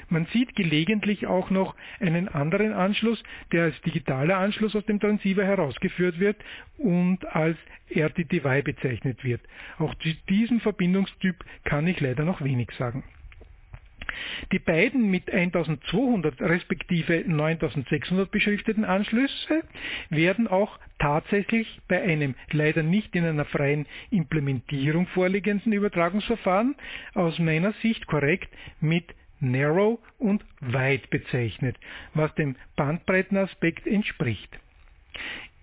Man 0.10 0.26
sieht 0.28 0.56
gelegentlich 0.56 1.26
auch 1.28 1.50
noch 1.50 1.76
einen 2.00 2.28
anderen 2.28 2.74
Anschluss, 2.74 3.22
der 3.52 3.64
als 3.64 3.82
digitaler 3.82 4.38
Anschluss 4.38 4.76
aus 4.76 4.86
dem 4.86 5.00
Transceiver 5.00 5.44
herausgeführt 5.44 6.20
wird 6.20 6.38
und 6.78 7.26
als 7.26 7.58
RTTY 7.90 8.62
bezeichnet 8.64 9.24
wird. 9.24 9.42
Auch 9.80 9.96
zu 9.96 10.10
diesem 10.30 10.60
Verbindungstyp 10.60 11.44
kann 11.64 11.88
ich 11.88 12.00
leider 12.00 12.26
noch 12.26 12.44
wenig 12.44 12.70
sagen. 12.78 13.04
Die 14.52 14.60
beiden 14.60 15.10
mit 15.10 15.32
1200 15.32 16.42
respektive 16.42 17.24
9600 17.26 18.30
beschrifteten 18.30 18.86
Anschlüsse 18.86 19.64
werden 20.10 20.48
auch 20.48 20.80
tatsächlich 21.00 21.80
bei 21.88 22.02
einem 22.02 22.36
leider 22.52 22.84
nicht 22.84 23.16
in 23.16 23.26
einer 23.26 23.46
freien 23.46 23.86
Implementierung 24.10 25.08
vorliegenden 25.08 25.74
Übertragungsverfahren 25.74 26.76
aus 27.14 27.38
meiner 27.40 27.74
Sicht 27.82 28.08
korrekt 28.08 28.50
mit 28.80 29.14
Narrow 29.40 30.00
und 30.20 30.44
Wide 30.62 31.08
bezeichnet, 31.10 31.78
was 32.14 32.34
dem 32.36 32.56
Bandbreitenaspekt 32.76 33.86
entspricht. 33.86 34.58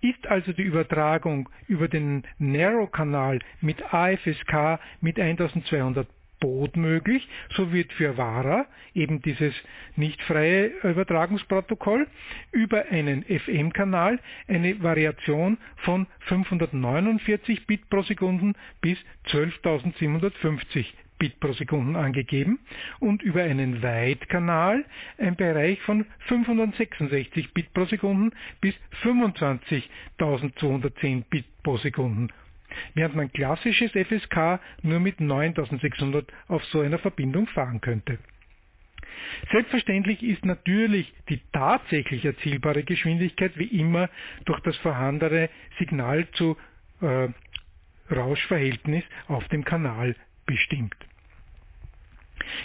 Ist 0.01 0.25
also 0.27 0.53
die 0.53 0.63
Übertragung 0.63 1.49
über 1.67 1.87
den 1.87 2.23
Narrow-Kanal 2.39 3.39
mit 3.61 3.81
AFSK 3.93 4.79
mit 4.99 5.19
1200 5.19 6.07
Boot 6.41 6.75
möglich, 6.75 7.25
so 7.55 7.71
wird 7.71 7.93
für 7.93 8.17
VARA 8.17 8.65
eben 8.93 9.21
dieses 9.21 9.53
nicht 9.95 10.21
freie 10.23 10.65
Übertragungsprotokoll 10.83 12.05
über 12.51 12.87
einen 12.89 13.23
FM-Kanal 13.23 14.19
eine 14.49 14.83
Variation 14.83 15.57
von 15.77 16.07
549 16.21 17.67
Bit 17.67 17.89
pro 17.89 18.01
Sekunde 18.01 18.51
bis 18.81 18.97
12.750 19.27 20.87
Bit 21.19 21.39
pro 21.39 21.53
Sekunde 21.53 21.97
angegeben 21.99 22.59
und 22.99 23.21
über 23.21 23.43
einen 23.43 23.83
Wide-Kanal 23.83 24.83
ein 25.19 25.35
Bereich 25.35 25.79
von 25.83 26.07
566 26.27 27.53
Bit 27.53 27.71
pro 27.73 27.85
Sekunde 27.85 28.35
bis 28.59 28.73
25.210 29.03 31.23
Bit 31.29 31.45
pro 31.61 31.77
Sekunde 31.77 32.33
während 32.93 33.15
man 33.15 33.31
klassisches 33.31 33.91
FSK 33.91 34.59
nur 34.81 34.99
mit 34.99 35.19
9600 35.19 36.31
auf 36.47 36.63
so 36.65 36.81
einer 36.81 36.99
Verbindung 36.99 37.47
fahren 37.47 37.81
könnte. 37.81 38.17
Selbstverständlich 39.51 40.23
ist 40.23 40.45
natürlich 40.45 41.13
die 41.29 41.41
tatsächlich 41.51 42.25
erzielbare 42.25 42.83
Geschwindigkeit 42.83 43.57
wie 43.57 43.79
immer 43.79 44.09
durch 44.45 44.59
das 44.61 44.75
vorhandene 44.77 45.49
Signal 45.79 46.27
zu 46.31 46.57
äh, 47.01 47.29
Rauschverhältnis 48.13 49.03
auf 49.27 49.47
dem 49.49 49.63
Kanal 49.63 50.15
bestimmt. 50.45 50.95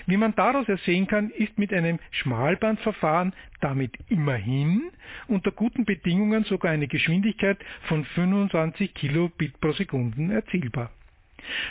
Wie 0.07 0.17
man 0.17 0.35
daraus 0.35 0.69
ersehen 0.69 1.07
kann, 1.07 1.31
ist 1.31 1.59
mit 1.59 1.73
einem 1.73 1.99
Schmalbandverfahren 2.11 3.33
damit 3.61 3.93
immerhin 4.09 4.91
unter 5.29 5.51
guten 5.51 5.85
Bedingungen 5.85 6.45
sogar 6.45 6.73
eine 6.73 6.89
Geschwindigkeit 6.89 7.59
von 7.89 8.05
25 8.05 8.95
Kilobit 8.95 9.61
pro 9.61 9.73
Sekunde 9.73 10.35
erzielbar. 10.35 10.91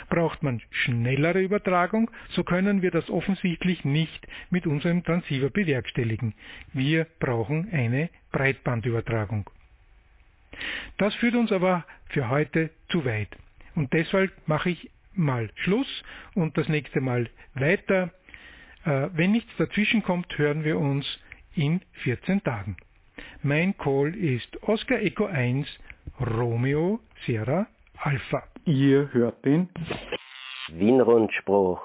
Braucht 0.08 0.42
man 0.42 0.62
schnellere 0.70 1.40
Übertragung, 1.40 2.10
so 2.30 2.44
können 2.44 2.82
wir 2.82 2.90
das 2.90 3.10
offensichtlich 3.10 3.84
nicht 3.84 4.26
mit 4.50 4.66
unserem 4.66 5.04
Transceiver 5.04 5.50
bewerkstelligen. 5.50 6.34
Wir 6.72 7.06
brauchen 7.18 7.68
eine 7.72 8.08
Breitbandübertragung. 8.32 9.50
Das 10.98 11.14
führt 11.16 11.34
uns 11.34 11.52
aber 11.52 11.84
für 12.08 12.30
heute 12.30 12.70
zu 12.88 13.04
weit. 13.04 13.28
Und 13.74 13.92
deshalb 13.92 14.32
mache 14.48 14.70
ich 14.70 14.90
mal 15.16 15.50
Schluss 15.56 15.88
und 16.34 16.56
das 16.56 16.68
nächste 16.68 17.00
Mal 17.00 17.28
weiter. 17.54 18.10
Äh, 18.84 19.08
wenn 19.14 19.32
nichts 19.32 19.50
dazwischen 19.58 20.02
kommt, 20.02 20.36
hören 20.38 20.64
wir 20.64 20.78
uns 20.78 21.06
in 21.54 21.80
14 22.04 22.42
Tagen. 22.42 22.76
Mein 23.42 23.76
Call 23.76 24.14
ist 24.14 24.62
Oscar 24.62 25.00
Echo 25.00 25.26
1 25.26 25.66
Romeo 26.20 27.00
Sierra 27.24 27.66
Alpha. 27.98 28.42
Ihr 28.64 29.12
hört 29.12 29.44
den 29.44 29.68
Wien-Rundspruch 30.68 31.84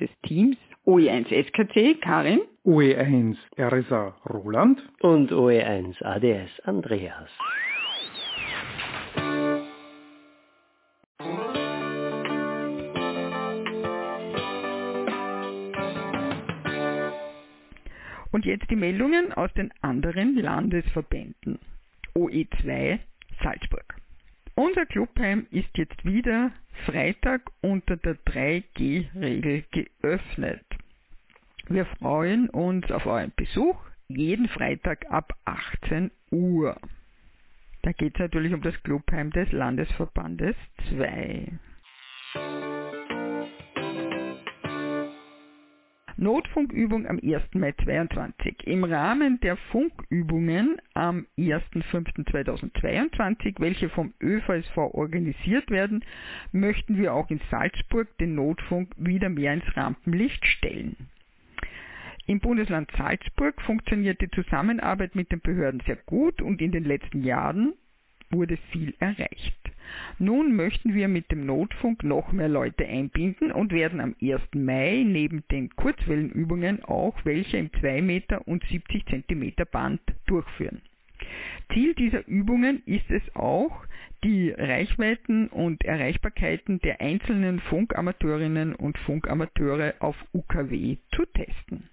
des 0.00 0.10
Teams 0.22 0.56
OE1 0.86 1.28
SKC 1.28 2.00
Karin, 2.00 2.40
OE1 2.64 3.36
RSA 3.58 4.16
Roland 4.30 4.80
und 5.00 5.30
OE1 5.30 6.02
ADS 6.02 6.60
Andreas. 6.64 7.28
Und 18.30 18.44
jetzt 18.44 18.70
die 18.70 18.76
Meldungen 18.76 19.32
aus 19.32 19.52
den 19.54 19.72
anderen 19.80 20.36
Landesverbänden. 20.36 21.58
OE2 22.14 22.98
Salzburg. 23.42 23.96
Unser 24.54 24.86
Clubheim 24.86 25.46
ist 25.50 25.76
jetzt 25.76 26.04
wieder 26.04 26.50
Freitag 26.84 27.42
unter 27.60 27.96
der 27.96 28.16
3G-Regel 28.26 29.64
geöffnet. 29.70 30.64
Wir 31.68 31.86
freuen 31.86 32.48
uns 32.50 32.90
auf 32.90 33.06
euren 33.06 33.32
Besuch 33.36 33.76
jeden 34.08 34.48
Freitag 34.48 35.10
ab 35.10 35.34
18 35.44 36.10
Uhr. 36.30 36.76
Da 37.82 37.92
geht 37.92 38.14
es 38.14 38.20
natürlich 38.20 38.52
um 38.52 38.62
das 38.62 38.74
Clubheim 38.82 39.30
des 39.30 39.52
Landesverbandes 39.52 40.56
2. 40.88 41.52
Notfunkübung 46.20 47.06
am 47.06 47.20
1. 47.22 47.54
Mai 47.54 47.70
22. 47.84 48.66
Im 48.66 48.82
Rahmen 48.82 49.38
der 49.38 49.56
Funkübungen 49.56 50.80
am 50.92 51.28
1.5.2022, 51.38 53.60
welche 53.60 53.88
vom 53.88 54.12
ÖVSV 54.20 54.76
organisiert 54.76 55.70
werden, 55.70 56.04
möchten 56.50 56.98
wir 56.98 57.14
auch 57.14 57.30
in 57.30 57.40
Salzburg 57.52 58.08
den 58.18 58.34
Notfunk 58.34 58.90
wieder 58.96 59.28
mehr 59.28 59.54
ins 59.54 59.76
Rampenlicht 59.76 60.44
stellen. 60.44 60.96
Im 62.26 62.40
Bundesland 62.40 62.90
Salzburg 62.98 63.62
funktioniert 63.62 64.20
die 64.20 64.30
Zusammenarbeit 64.32 65.14
mit 65.14 65.30
den 65.30 65.40
Behörden 65.40 65.80
sehr 65.86 65.98
gut 66.04 66.42
und 66.42 66.60
in 66.60 66.72
den 66.72 66.82
letzten 66.82 67.22
Jahren 67.22 67.74
wurde 68.30 68.56
viel 68.72 68.92
erreicht. 68.98 69.67
Nun 70.18 70.56
möchten 70.56 70.94
wir 70.94 71.08
mit 71.08 71.30
dem 71.30 71.46
Notfunk 71.46 72.02
noch 72.02 72.32
mehr 72.32 72.48
Leute 72.48 72.86
einbinden 72.86 73.52
und 73.52 73.72
werden 73.72 74.00
am 74.00 74.14
1. 74.20 74.40
Mai 74.54 75.04
neben 75.06 75.44
den 75.50 75.70
Kurzwellenübungen 75.76 76.84
auch 76.84 77.24
welche 77.24 77.56
im 77.56 77.72
2 77.72 78.02
Meter 78.02 78.46
und 78.46 78.64
70 78.64 79.06
Zentimeter 79.06 79.64
Band 79.64 80.00
durchführen. 80.26 80.82
Ziel 81.72 81.94
dieser 81.94 82.26
Übungen 82.26 82.82
ist 82.86 83.10
es 83.10 83.22
auch, 83.34 83.84
die 84.24 84.50
Reichweiten 84.50 85.48
und 85.48 85.84
Erreichbarkeiten 85.84 86.80
der 86.80 87.00
einzelnen 87.00 87.60
Funkamateurinnen 87.60 88.74
und 88.74 88.98
Funkamateure 88.98 89.94
auf 90.00 90.16
UKW 90.32 90.96
zu 91.14 91.24
testen. 91.26 91.88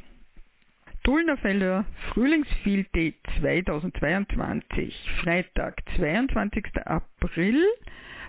Tullnerfelder 1.03 1.85
Frühlingsfield 2.11 2.93
Day 2.93 3.13
2022, 3.39 4.93
Freitag, 5.23 5.81
22. 5.95 6.65
April 6.83 7.63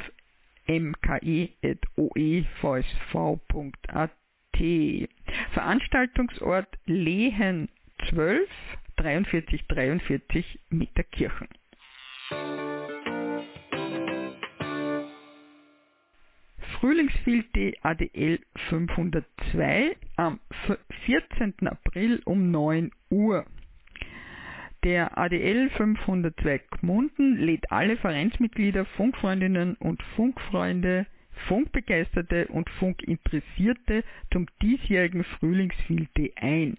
Veranstaltungsort 5.53 6.67
Lehen 6.85 7.69
12 8.09 8.49
4343 8.97 10.59
Mitterkirchen. 10.69 11.47
Frühlingsfilter 16.79 17.71
ADL 17.83 18.39
502 18.69 19.95
am 20.15 20.39
14. 21.05 21.53
April 21.67 22.21
um 22.25 22.51
9 22.51 22.91
Uhr. 23.09 23.45
Der 24.83 25.17
ADL 25.17 25.69
502 25.71 26.59
Gmunden 26.69 27.37
lädt 27.37 27.71
alle 27.71 27.97
Vereinsmitglieder, 27.97 28.85
Funkfreundinnen 28.85 29.75
und 29.75 30.01
Funkfreunde, 30.15 31.07
Funkbegeisterte 31.47 32.47
und 32.47 32.69
Funkinteressierte 32.71 34.03
zum 34.31 34.47
diesjährigen 34.61 35.23
Frühlingsfilter 35.23 36.29
ein. 36.35 36.77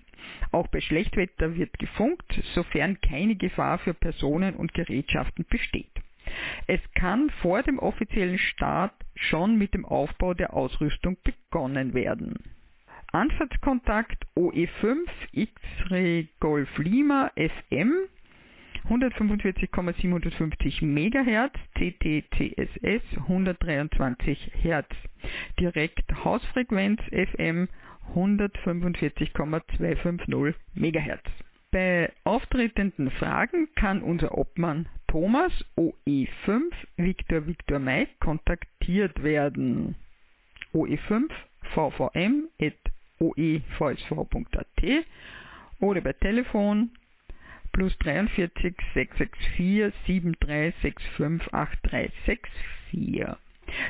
Auch 0.53 0.66
bei 0.68 0.81
Schlechtwetter 0.81 1.57
wird 1.57 1.79
gefunkt, 1.79 2.40
sofern 2.55 3.01
keine 3.01 3.37
Gefahr 3.37 3.79
für 3.79 3.94
Personen 3.94 4.55
und 4.55 4.75
Gerätschaften 4.75 5.47
besteht. 5.49 5.90
Es 6.66 6.81
kann 6.94 7.31
vor 7.42 7.62
dem 7.62 7.79
offiziellen 7.79 8.38
Start 8.38 8.94
schon 9.14 9.57
mit 9.57 9.75
dem 9.75 9.85
Aufbau 9.85 10.35
der 10.35 10.55
Ausrüstung 10.55 11.16
begonnen 11.25 11.94
werden. 11.94 12.35
Anfahrtskontakt 13.12 14.27
OE5 14.37 15.09
X-Ray 15.33 16.29
Golf 16.40 16.68
Lima 16.77 17.33
FM 17.37 17.94
145,750 18.88 20.83
MHz, 20.83 21.53
CT-CSS 21.77 23.03
123 23.29 24.51
Hz, 24.62 24.87
Direkt 25.61 26.24
Hausfrequenz 26.24 26.98
FM 27.11 27.68
145,250 28.14 30.55
MHz. 30.74 31.20
Bei 31.70 32.11
auftretenden 32.24 33.11
Fragen 33.11 33.68
kann 33.74 34.01
unser 34.01 34.38
Obmann 34.38 34.88
Thomas 35.07 35.53
OE5 35.77 36.72
Victor 36.96 37.46
Victor 37.46 37.79
Mike 37.79 38.12
kontaktiert 38.20 39.22
werden. 39.22 39.96
OE5 40.72 41.29
vvm 41.74 42.48
oevsv.at 43.20 44.83
oder 45.81 46.01
bei 46.01 46.12
Telefon 46.14 46.90
plus 47.79 47.97
43 47.99 48.75
664 48.93 49.93
7365 50.05 51.53
8364. 51.53 52.41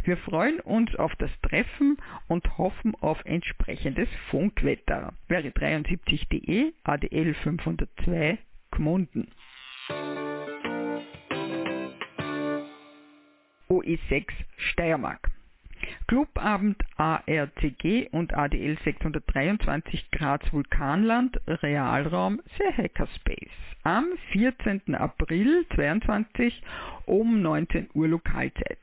Wir 0.04 0.16
freuen 0.18 0.60
uns 0.60 0.94
auf 0.96 1.16
das 1.16 1.30
Treffen 1.40 1.96
und 2.26 2.58
hoffen 2.58 2.94
auf 2.96 3.24
entsprechendes 3.24 4.10
Funkwetter. 4.30 5.14
Wäre 5.28 5.48
73.de 5.48 6.74
ADL 6.84 7.32
502 7.32 8.36
Gmunden. 8.72 9.30
OE6 13.70 14.26
Steiermark. 14.58 15.30
Clubabend 16.08 16.82
ARCG 16.96 18.08
und 18.12 18.32
ADL 18.32 18.78
623 18.82 20.10
Graz 20.10 20.40
Vulkanland 20.50 21.38
Realraum 21.46 22.40
The 22.56 22.74
Hackerspace 22.74 23.50
am 23.82 24.06
14. 24.32 24.94
April 24.94 25.66
22 25.74 26.62
um 27.04 27.42
19 27.42 27.90
Uhr 27.92 28.08
Lokalzeit. 28.08 28.78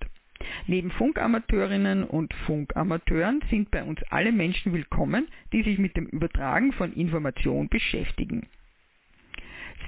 Neben 0.68 0.92
Funkamateurinnen 0.92 2.04
und 2.04 2.32
Funkamateuren 2.46 3.42
sind 3.50 3.72
bei 3.72 3.84
uns 3.84 4.00
alle 4.12 4.32
Menschen 4.32 4.72
willkommen, 4.72 5.28
die 5.52 5.64
sich 5.64 5.80
mit 5.80 5.98
dem 5.98 6.06
Übertragen 6.06 6.74
von 6.74 6.94
Information 6.94 7.70
beschäftigen 7.70 8.48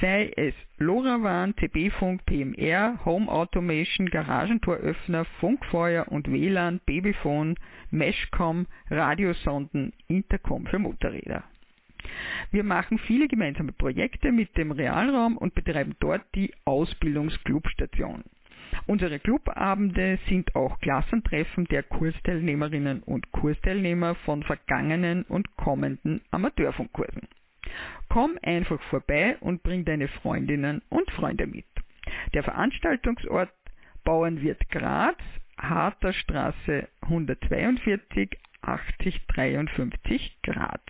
sei 0.02 0.32
es 0.36 0.54
LoRaWAN, 0.78 1.56
CB-Funk, 1.56 2.26
PMR, 2.26 3.00
Home 3.06 3.28
Automation, 3.30 4.10
Garagentoröffner, 4.10 5.26
Funkfeuer 5.40 6.08
und 6.10 6.32
WLAN, 6.32 6.80
Babyphone, 6.86 7.56
Meshcom, 7.92 8.68
Radiosonden, 8.90 9.94
Intercom 10.08 10.66
für 10.68 10.80
Motorräder. 10.80 11.44
Wir 12.52 12.64
machen 12.64 13.00
viele 13.00 13.28
gemeinsame 13.28 13.72
Projekte 13.72 14.32
mit 14.32 14.56
dem 14.58 14.72
Realraum 14.72 15.38
und 15.38 15.56
betreiben 15.56 15.96
dort 16.00 16.24
die 16.36 16.54
Ausbildungsclubstation. 16.66 18.24
Unsere 18.86 19.20
Clubabende 19.20 20.20
sind 20.28 20.56
auch 20.56 20.80
Klassentreffen 20.80 21.66
der 21.66 21.84
Kursteilnehmerinnen 21.84 23.02
und 23.04 23.32
Kursteilnehmer 23.32 24.16
von 24.16 24.44
vergangenen 24.44 25.24
und 25.24 25.56
kommenden 25.58 26.22
Amateurfunkkursen. 26.32 27.28
Komm 28.10 28.38
einfach 28.42 28.82
vorbei 28.84 29.38
und 29.42 29.64
bring 29.64 29.86
deine 29.86 30.08
Freundinnen 30.08 30.82
und 30.90 31.10
Freunde 31.12 31.48
mit. 31.48 31.66
Der 32.34 32.44
Veranstaltungsort 32.44 33.52
Bauernwirt 34.04 34.70
Graz, 34.70 35.18
Harter 35.58 36.14
Straße 36.14 36.88
142 37.02 38.38
8053 38.62 40.38
Graz. 40.44 40.82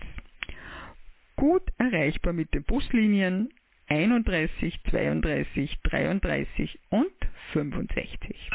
Gut 1.35 1.63
erreichbar 1.77 2.33
mit 2.33 2.53
den 2.53 2.63
Buslinien 2.63 3.49
31, 3.87 4.79
32, 4.89 5.79
33 5.83 6.79
und 6.89 7.11
65. 7.53 8.49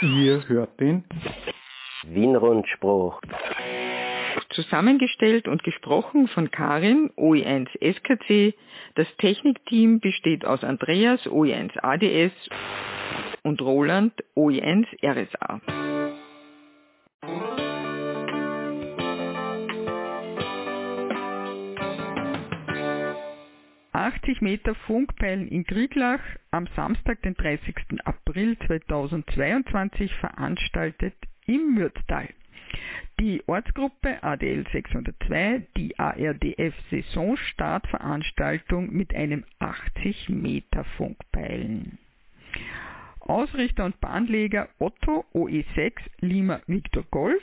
Ihr 0.00 0.48
hört 0.48 0.80
den 0.80 1.04
Wien-Rundspruch 2.08 3.20
zusammengestellt 4.54 5.48
und 5.48 5.62
gesprochen 5.62 6.28
von 6.28 6.50
Karin, 6.50 7.10
OE1 7.16 7.68
SKC. 7.80 8.54
Das 8.94 9.06
Technikteam 9.18 10.00
besteht 10.00 10.44
aus 10.44 10.64
Andreas, 10.64 11.20
OE1 11.26 11.78
ADS 11.82 12.32
und 13.42 13.60
Roland, 13.60 14.12
OE1 14.34 14.86
RSA. 15.02 15.60
...80 23.92 24.42
Meter 24.42 24.74
Funkpeilen 24.74 25.46
in 25.46 25.62
Grieglach 25.64 26.20
am 26.50 26.66
Samstag, 26.74 27.22
den 27.22 27.34
30. 27.34 27.74
April 28.04 28.58
2022 28.66 30.12
veranstaltet 30.16 31.14
im 31.46 31.74
Mürztal. 31.74 32.28
Die 33.20 33.42
Ortsgruppe 33.46 34.22
ADL 34.22 34.66
602, 34.72 35.66
die 35.76 35.98
ARDF 35.98 36.74
Saisonstartveranstaltung 36.90 38.92
mit 38.92 39.14
einem 39.14 39.44
80 39.60 40.30
Meter 40.30 40.84
Funkpeilen. 40.96 41.98
Ausrichter 43.20 43.84
und 43.84 44.00
Bahnleger 44.00 44.68
Otto 44.78 45.24
OE6 45.32 45.92
Lima 46.20 46.60
Victor 46.66 47.04
Golf. 47.10 47.42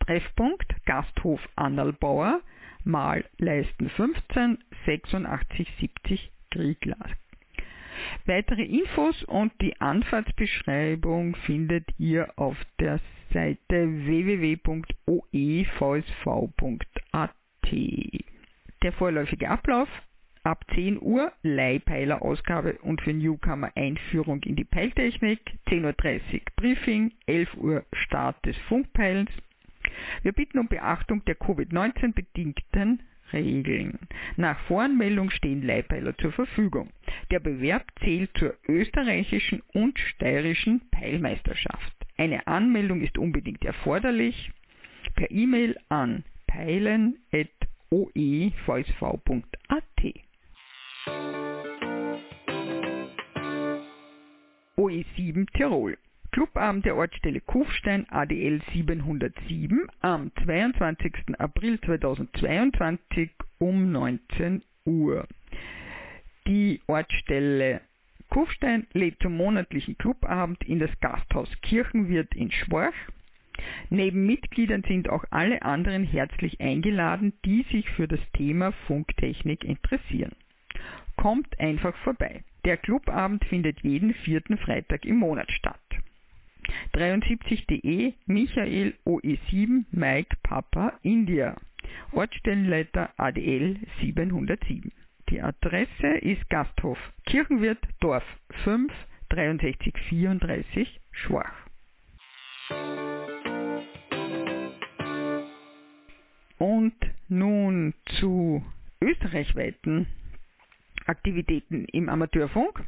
Treffpunkt 0.00 0.72
Gasthof 0.84 1.40
Annalbauer 1.56 2.40
mal 2.84 3.24
Leisten 3.38 3.88
15 3.90 4.58
86 4.86 5.68
70 5.80 6.30
Krieglas. 6.50 7.10
Weitere 8.26 8.62
Infos 8.62 9.22
und 9.24 9.52
die 9.60 9.80
Anfahrtsbeschreibung 9.80 11.36
findet 11.46 11.84
ihr 11.98 12.32
auf 12.36 12.56
der 12.78 13.00
Seite 13.32 13.88
www.oevsv.at. 14.06 14.90
Der 18.82 18.92
vorläufige 18.92 19.48
Ablauf 19.48 19.88
ab 20.44 20.64
10 20.74 21.00
Uhr 21.00 21.32
Leihpeiler-Ausgabe 21.42 22.78
und 22.82 23.00
für 23.00 23.12
Newcomer 23.12 23.70
Einführung 23.76 24.42
in 24.42 24.56
die 24.56 24.64
Peiltechnik, 24.64 25.40
10.30 25.68 25.84
Uhr 25.84 26.40
Briefing, 26.56 27.12
11 27.26 27.54
Uhr 27.54 27.84
Start 27.92 28.44
des 28.44 28.56
Funkpeilens. 28.68 29.30
Wir 30.22 30.32
bitten 30.32 30.58
um 30.58 30.68
Beachtung 30.68 31.24
der 31.24 31.36
Covid-19 31.36 32.12
bedingten 32.14 33.02
Regeln. 33.32 33.98
Nach 34.36 34.58
Voranmeldung 34.66 35.30
stehen 35.30 35.62
Leihpeiler 35.62 36.14
zur 36.18 36.32
Verfügung. 36.32 36.90
Der 37.30 37.40
Bewerb 37.40 37.86
zählt 38.00 38.30
zur 38.38 38.54
österreichischen 38.68 39.62
und 39.72 39.98
steirischen 39.98 40.82
Peilmeisterschaft. 40.90 41.92
Eine 42.16 42.46
Anmeldung 42.46 43.02
ist 43.02 43.18
unbedingt 43.18 43.64
erforderlich 43.64 44.52
per 45.14 45.30
E-Mail 45.30 45.76
an 45.88 46.24
peilen.oevsv.at. 46.46 47.52
OE7 54.76 55.46
Tirol 55.52 55.96
Clubabend 56.32 56.86
der 56.86 56.96
Ortsstelle 56.96 57.42
Kufstein 57.42 58.08
ADL 58.08 58.62
707 58.72 59.86
am 60.00 60.32
22. 60.42 61.38
April 61.38 61.78
2022 61.82 63.30
um 63.58 63.92
19 63.92 64.62
Uhr. 64.86 65.28
Die 66.46 66.80
Ortsstelle 66.86 67.82
Kufstein 68.30 68.86
lädt 68.94 69.20
zum 69.20 69.36
monatlichen 69.36 69.98
Clubabend 69.98 70.64
in 70.64 70.78
das 70.78 70.90
Gasthaus 71.00 71.50
Kirchenwirt 71.60 72.34
in 72.34 72.50
Schworch. 72.50 72.94
Neben 73.90 74.24
Mitgliedern 74.24 74.84
sind 74.88 75.10
auch 75.10 75.26
alle 75.28 75.60
anderen 75.60 76.02
herzlich 76.02 76.62
eingeladen, 76.62 77.34
die 77.44 77.66
sich 77.70 77.90
für 77.90 78.08
das 78.08 78.20
Thema 78.32 78.72
Funktechnik 78.86 79.64
interessieren. 79.64 80.32
Kommt 81.16 81.60
einfach 81.60 81.94
vorbei. 81.98 82.42
Der 82.64 82.78
Clubabend 82.78 83.44
findet 83.44 83.80
jeden 83.80 84.14
vierten 84.14 84.56
Freitag 84.56 85.04
im 85.04 85.16
Monat 85.16 85.52
statt. 85.52 85.81
73.de 86.94 88.14
Michael 88.26 88.94
OE7 89.06 89.84
Mike 89.90 90.36
Papa 90.42 90.98
India 91.02 91.56
Ortsstellenleiter 92.12 93.10
ADL 93.16 93.76
707 94.00 94.92
Die 95.28 95.40
Adresse 95.40 96.18
ist 96.20 96.48
Gasthof 96.50 96.98
Kirchenwirt 97.26 97.80
Dorf 98.00 98.24
5 98.64 98.92
6334 99.34 101.00
Schwach. 101.10 101.54
Und 106.58 106.94
nun 107.28 107.94
zu 108.20 108.64
österreichweiten 109.00 110.06
Aktivitäten 111.06 111.86
im 111.86 112.08
Amateurfunk. 112.08 112.84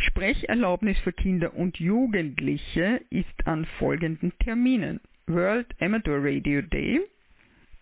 Sprecherlaubnis 0.00 0.98
für 1.00 1.12
Kinder 1.12 1.54
und 1.54 1.78
Jugendliche 1.78 3.00
ist 3.10 3.46
an 3.46 3.66
folgenden 3.78 4.32
Terminen. 4.38 5.00
World 5.26 5.66
Amateur 5.80 6.18
Radio 6.20 6.62
Day 6.62 7.00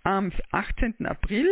am 0.04 0.32
18. 0.50 1.06
April 1.06 1.48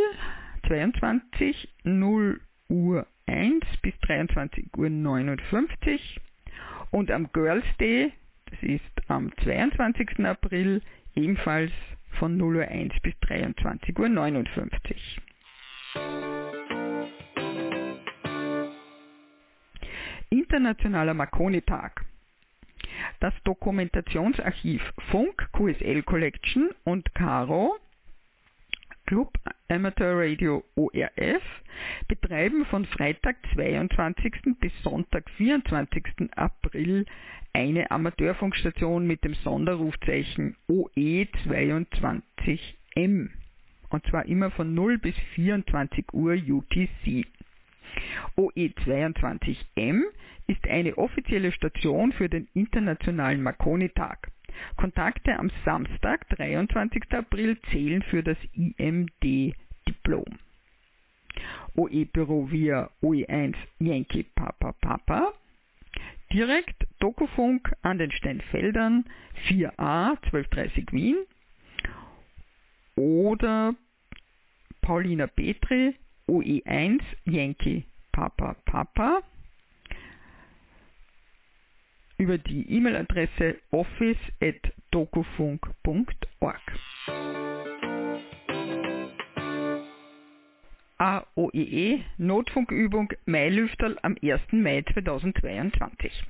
22 0.67 1.69
0 1.85 2.41
Uhr 2.69 3.07
1 3.27 3.65
bis 3.83 3.95
23 4.01 4.67
Uhr 4.77 4.91
59 4.91 6.21
und 6.91 7.11
am 7.11 7.31
Girls 7.33 7.65
Day, 7.79 8.13
das 8.51 8.63
ist 8.63 9.11
am 9.11 9.33
22. 9.45 10.25
April, 10.25 10.83
ebenfalls 11.15 11.73
von 12.19 12.37
0 12.37 12.57
Uhr 12.57 12.69
1 12.69 12.95
bis 13.03 13.15
23 13.21 13.99
Uhr 13.99 14.09
59. 14.09 15.21
Internationaler 20.31 21.15
Marconi-Tag. 21.15 22.05
Das 23.21 23.35
Dokumentationsarchiv 23.45 24.83
Funk, 25.11 25.49
QSL 25.53 26.03
Collection 26.03 26.71
und 26.85 27.15
Caro 27.15 27.77
Club 29.07 29.33
Amateur 29.69 30.19
Radio 30.19 30.65
ORF 30.75 31.43
betreiben 32.09 32.67
von 32.67 32.85
Freitag 32.87 33.37
22. 33.55 34.59
bis 34.59 34.73
Sonntag 34.83 35.31
24. 35.37 36.05
April 36.35 37.07
eine 37.53 37.89
Amateurfunkstation 37.91 39.07
mit 39.07 39.23
dem 39.23 39.35
Sonderrufzeichen 39.35 40.57
OE22M 40.69 43.29
und 43.91 44.07
zwar 44.07 44.27
immer 44.27 44.51
von 44.51 44.75
0 44.75 44.99
bis 44.99 45.15
24 45.35 46.13
Uhr 46.13 46.35
UTC. 46.35 47.27
OE22M 48.37 50.03
ist 50.47 50.67
eine 50.69 50.97
offizielle 50.99 51.53
Station 51.53 52.13
für 52.13 52.29
den 52.29 52.49
Internationalen 52.55 53.43
Marconi-Tag. 53.43 54.31
Kontakte 54.77 55.39
am 55.39 55.51
Samstag, 55.65 56.29
23. 56.31 57.13
April, 57.13 57.59
zählen 57.71 58.03
für 58.03 58.23
das 58.23 58.39
IMD-Diplom. 58.55 60.25
OE-Büro 61.77 62.51
via 62.51 62.91
OE1 63.03 63.55
Yankee 63.79 64.25
Papa 64.35 64.73
Papa. 64.81 65.33
Direkt 66.33 66.87
Dokufunk 66.99 67.73
an 67.83 67.99
den 67.99 68.11
Steinfeldern 68.11 69.05
4a 69.49 70.17
1230 70.23 70.93
Wien 70.93 71.17
oder 72.97 73.75
Paulina 74.81 75.27
Petri 75.27 75.95
OE1 76.29 77.01
Yankee 77.25 77.87
Papa 78.13 78.55
Papa 78.65 79.23
über 82.19 82.39
die 82.39 82.71
E-Mail-Adresse 82.71 83.57
office.dokufunk.org. 83.71 86.61
AOEE 90.99 92.03
Notfunkübung 92.17 93.13
Mailüfterl 93.27 93.99
am 94.03 94.17
1. 94.23 94.41
Mai 94.53 94.81
2022. 94.83 96.25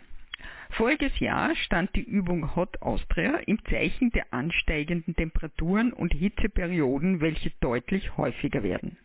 Voriges 0.77 1.19
Jahr 1.21 1.57
stand 1.57 1.97
die 1.97 2.03
Übung 2.03 2.55
Hot 2.55 2.83
Austria 2.83 3.39
im 3.47 3.59
Zeichen 3.65 4.11
der 4.11 4.35
ansteigenden 4.35 5.17
Temperaturen 5.17 5.95
und 5.95 6.13
Hitzeperioden, 6.13 7.23
welche 7.23 7.51
deutlich 7.61 8.19
häufiger 8.19 8.63
werden. 8.63 8.99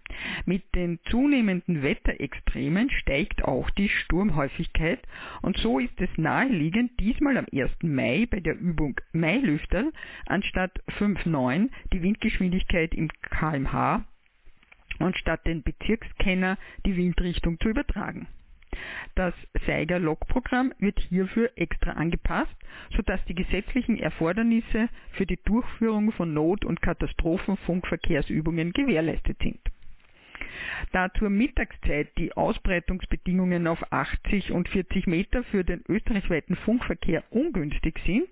Mit 0.46 0.64
den 0.76 1.00
zunehmenden 1.10 1.82
Wetterextremen 1.82 2.90
steigt 2.90 3.46
auch 3.46 3.70
die 3.70 3.88
Sturmhäufigkeit 3.88 5.00
und 5.42 5.56
so 5.60 5.80
ist 5.80 6.00
es 6.02 6.10
naheliegend, 6.18 6.92
diesmal 7.00 7.38
am 7.38 7.46
1. 7.54 7.72
Mai 7.84 8.28
bei 8.30 8.42
der 8.42 8.60
Übung 8.60 9.00
Mailüfterl 9.14 9.94
anstatt 10.26 10.78
5,9 11.00 11.70
die 11.94 12.02
Windgeschwindigkeit 12.02 12.94
im 12.94 13.08
kmh 13.22 14.04
und 15.00 15.18
statt 15.18 15.48
den 15.48 15.64
Bezirkskenner 15.64 16.58
die 16.86 16.98
Windrichtung 16.98 17.58
zu 17.62 17.70
übertragen. 17.70 18.28
Das 19.16 19.34
Seiger-Log-Programm 19.66 20.74
wird 20.80 21.00
hierfür 21.00 21.52
extra 21.56 21.92
angepasst, 21.92 22.56
sodass 22.96 23.24
die 23.26 23.36
gesetzlichen 23.36 23.98
Erfordernisse 23.98 24.90
für 25.12 25.26
die 25.26 25.40
Durchführung 25.44 26.12
von 26.12 26.34
Not- 26.34 26.66
und 26.66 26.82
Katastrophenfunkverkehrsübungen 26.82 28.74
gewährleistet 28.74 29.38
sind. 29.42 29.60
Da 30.92 31.14
zur 31.14 31.30
Mittagszeit 31.30 32.10
die 32.18 32.34
Ausbreitungsbedingungen 32.34 33.68
auf 33.68 33.80
80 33.92 34.52
und 34.52 34.68
40 34.70 35.08
Meter 35.08 35.44
für 35.44 35.64
den 35.64 35.84
österreichweiten 35.88 36.56
Funkverkehr 36.56 37.24
ungünstig 37.30 38.00
sind, 38.06 38.28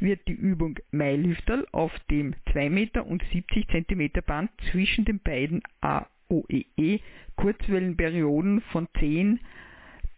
wird 0.00 0.26
die 0.28 0.32
Übung 0.32 0.78
Mailüfterl 0.90 1.66
auf 1.72 1.92
dem 2.10 2.34
2 2.52 2.70
Meter 2.70 3.06
und 3.06 3.24
70 3.32 3.68
Zentimeter 3.68 4.22
Band 4.22 4.50
zwischen 4.70 5.04
den 5.04 5.20
beiden 5.20 5.62
AOEE 5.80 7.00
Kurzwellenperioden 7.36 8.60
von 8.72 8.88
10 8.98 9.40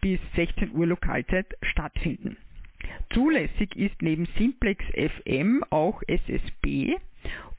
bis 0.01 0.21
16 0.35 0.73
Uhr 0.73 0.87
Lokalzeit 0.87 1.47
stattfinden. 1.63 2.37
Zulässig 3.13 3.75
ist 3.77 4.01
neben 4.03 4.27
Simplex 4.39 4.85
FM 4.95 5.65
auch 5.71 6.03
SSB 6.07 6.97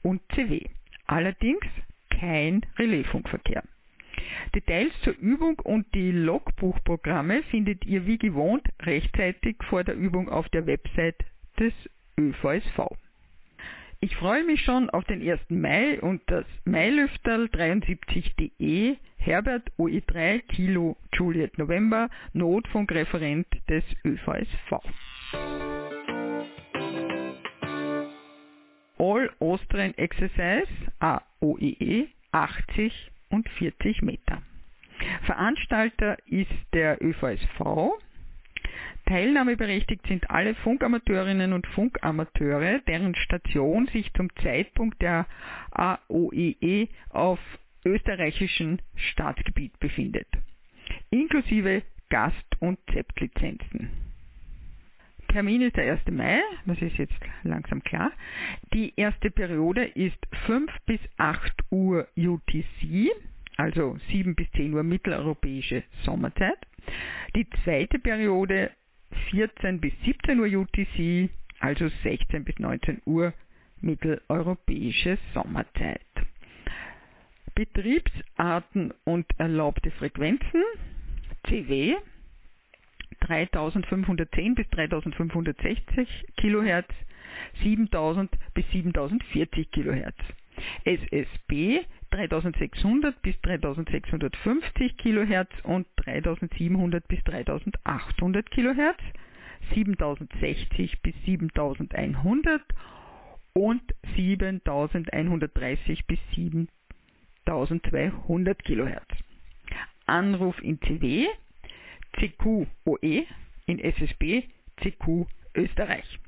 und 0.02 0.20
CW. 0.34 0.64
Allerdings 1.06 1.64
kein 2.10 2.62
Relaisfunkverkehr. 2.78 3.62
Details 4.54 4.92
zur 5.02 5.16
Übung 5.18 5.58
und 5.60 5.86
die 5.94 6.10
Logbuchprogramme 6.10 7.42
findet 7.44 7.84
ihr 7.86 8.06
wie 8.06 8.18
gewohnt 8.18 8.66
rechtzeitig 8.82 9.56
vor 9.68 9.84
der 9.84 9.94
Übung 9.94 10.28
auf 10.28 10.48
der 10.48 10.66
Website 10.66 11.24
des 11.58 11.72
ÖVSV. 12.18 12.88
Ich 14.00 14.14
freue 14.14 14.44
mich 14.44 14.62
schon 14.62 14.90
auf 14.90 15.04
den 15.06 15.28
1. 15.28 15.40
Mai 15.48 16.00
und 16.00 16.22
das 16.26 16.44
Mailüfterl 16.64 17.46
73.de 17.46 18.96
Herbert 19.16 19.72
OE3 19.76 20.38
Kilo 20.42 20.96
Juliet 21.12 21.58
November 21.58 22.08
Notfunkreferent 22.32 23.48
des 23.68 23.82
ÖVSV. 24.04 24.78
All 28.98 29.30
Austrian 29.40 29.94
Exercise 29.98 30.68
AOEE 31.00 32.06
80 32.30 33.10
und 33.30 33.48
40 33.48 34.02
Meter. 34.02 34.42
Veranstalter 35.24 36.18
ist 36.26 36.52
der 36.72 37.02
ÖVSV. 37.02 37.98
Teilnahmeberechtigt 39.08 40.06
sind 40.06 40.28
alle 40.28 40.54
Funkamateurinnen 40.56 41.54
und 41.54 41.66
Funkamateure, 41.68 42.80
deren 42.86 43.14
Station 43.14 43.86
sich 43.86 44.12
zum 44.12 44.28
Zeitpunkt 44.42 45.00
der 45.00 45.26
AOEE 45.70 46.88
auf 47.08 47.38
österreichischem 47.86 48.78
Staatsgebiet 48.96 49.78
befindet, 49.80 50.28
inklusive 51.08 51.82
Gast- 52.10 52.60
und 52.60 52.78
Zeptlizenzen. 52.92 53.88
Termin 55.28 55.62
ist 55.62 55.76
der 55.76 55.90
1. 55.92 56.02
Mai, 56.10 56.40
das 56.66 56.80
ist 56.82 56.98
jetzt 56.98 57.18
langsam 57.44 57.82
klar. 57.82 58.12
Die 58.74 58.92
erste 58.96 59.30
Periode 59.30 59.84
ist 59.84 60.18
5 60.46 60.70
bis 60.84 61.00
8 61.16 61.52
Uhr 61.70 62.08
UTC, 62.14 63.10
also 63.56 63.96
7 64.10 64.34
bis 64.34 64.50
10 64.52 64.74
Uhr 64.74 64.82
mitteleuropäische 64.82 65.82
Sommerzeit. 66.04 66.58
Die 67.34 67.48
zweite 67.64 67.98
Periode 67.98 68.70
14 69.30 69.80
bis 69.80 69.92
17 70.04 70.38
Uhr 70.40 70.46
UTC, 70.46 71.30
also 71.60 71.88
16 72.02 72.44
bis 72.44 72.58
19 72.58 73.02
Uhr 73.04 73.32
mitteleuropäische 73.80 75.18
Sommerzeit. 75.34 76.00
Betriebsarten 77.54 78.94
und 79.04 79.26
erlaubte 79.38 79.90
Frequenzen 79.92 80.62
CW 81.44 81.96
3510 83.20 84.54
bis 84.54 84.68
3560 84.70 86.08
kHz, 86.36 86.86
7000 87.62 88.30
bis 88.54 88.70
7040 88.70 89.70
kHz. 89.70 90.14
SSB 90.84 91.84
3600 92.10 93.20
bis 93.22 93.40
3650 93.42 94.96
kHz 94.96 95.48
und 95.64 95.86
3700 95.96 97.06
bis 97.08 97.22
3800 97.24 98.50
kHz, 98.50 99.02
7060 99.74 101.02
bis 101.02 101.14
7100 101.24 102.62
und 103.52 103.82
7130 104.16 106.06
bis 106.06 106.18
7200 106.34 108.64
kHz. 108.64 109.06
Anruf 110.06 110.58
in 110.62 110.80
CW 110.80 111.26
CQOE 112.12 113.26
in 113.66 113.78
SSB 113.78 114.48
CQ 114.80 115.26
Österreich. 115.54 116.18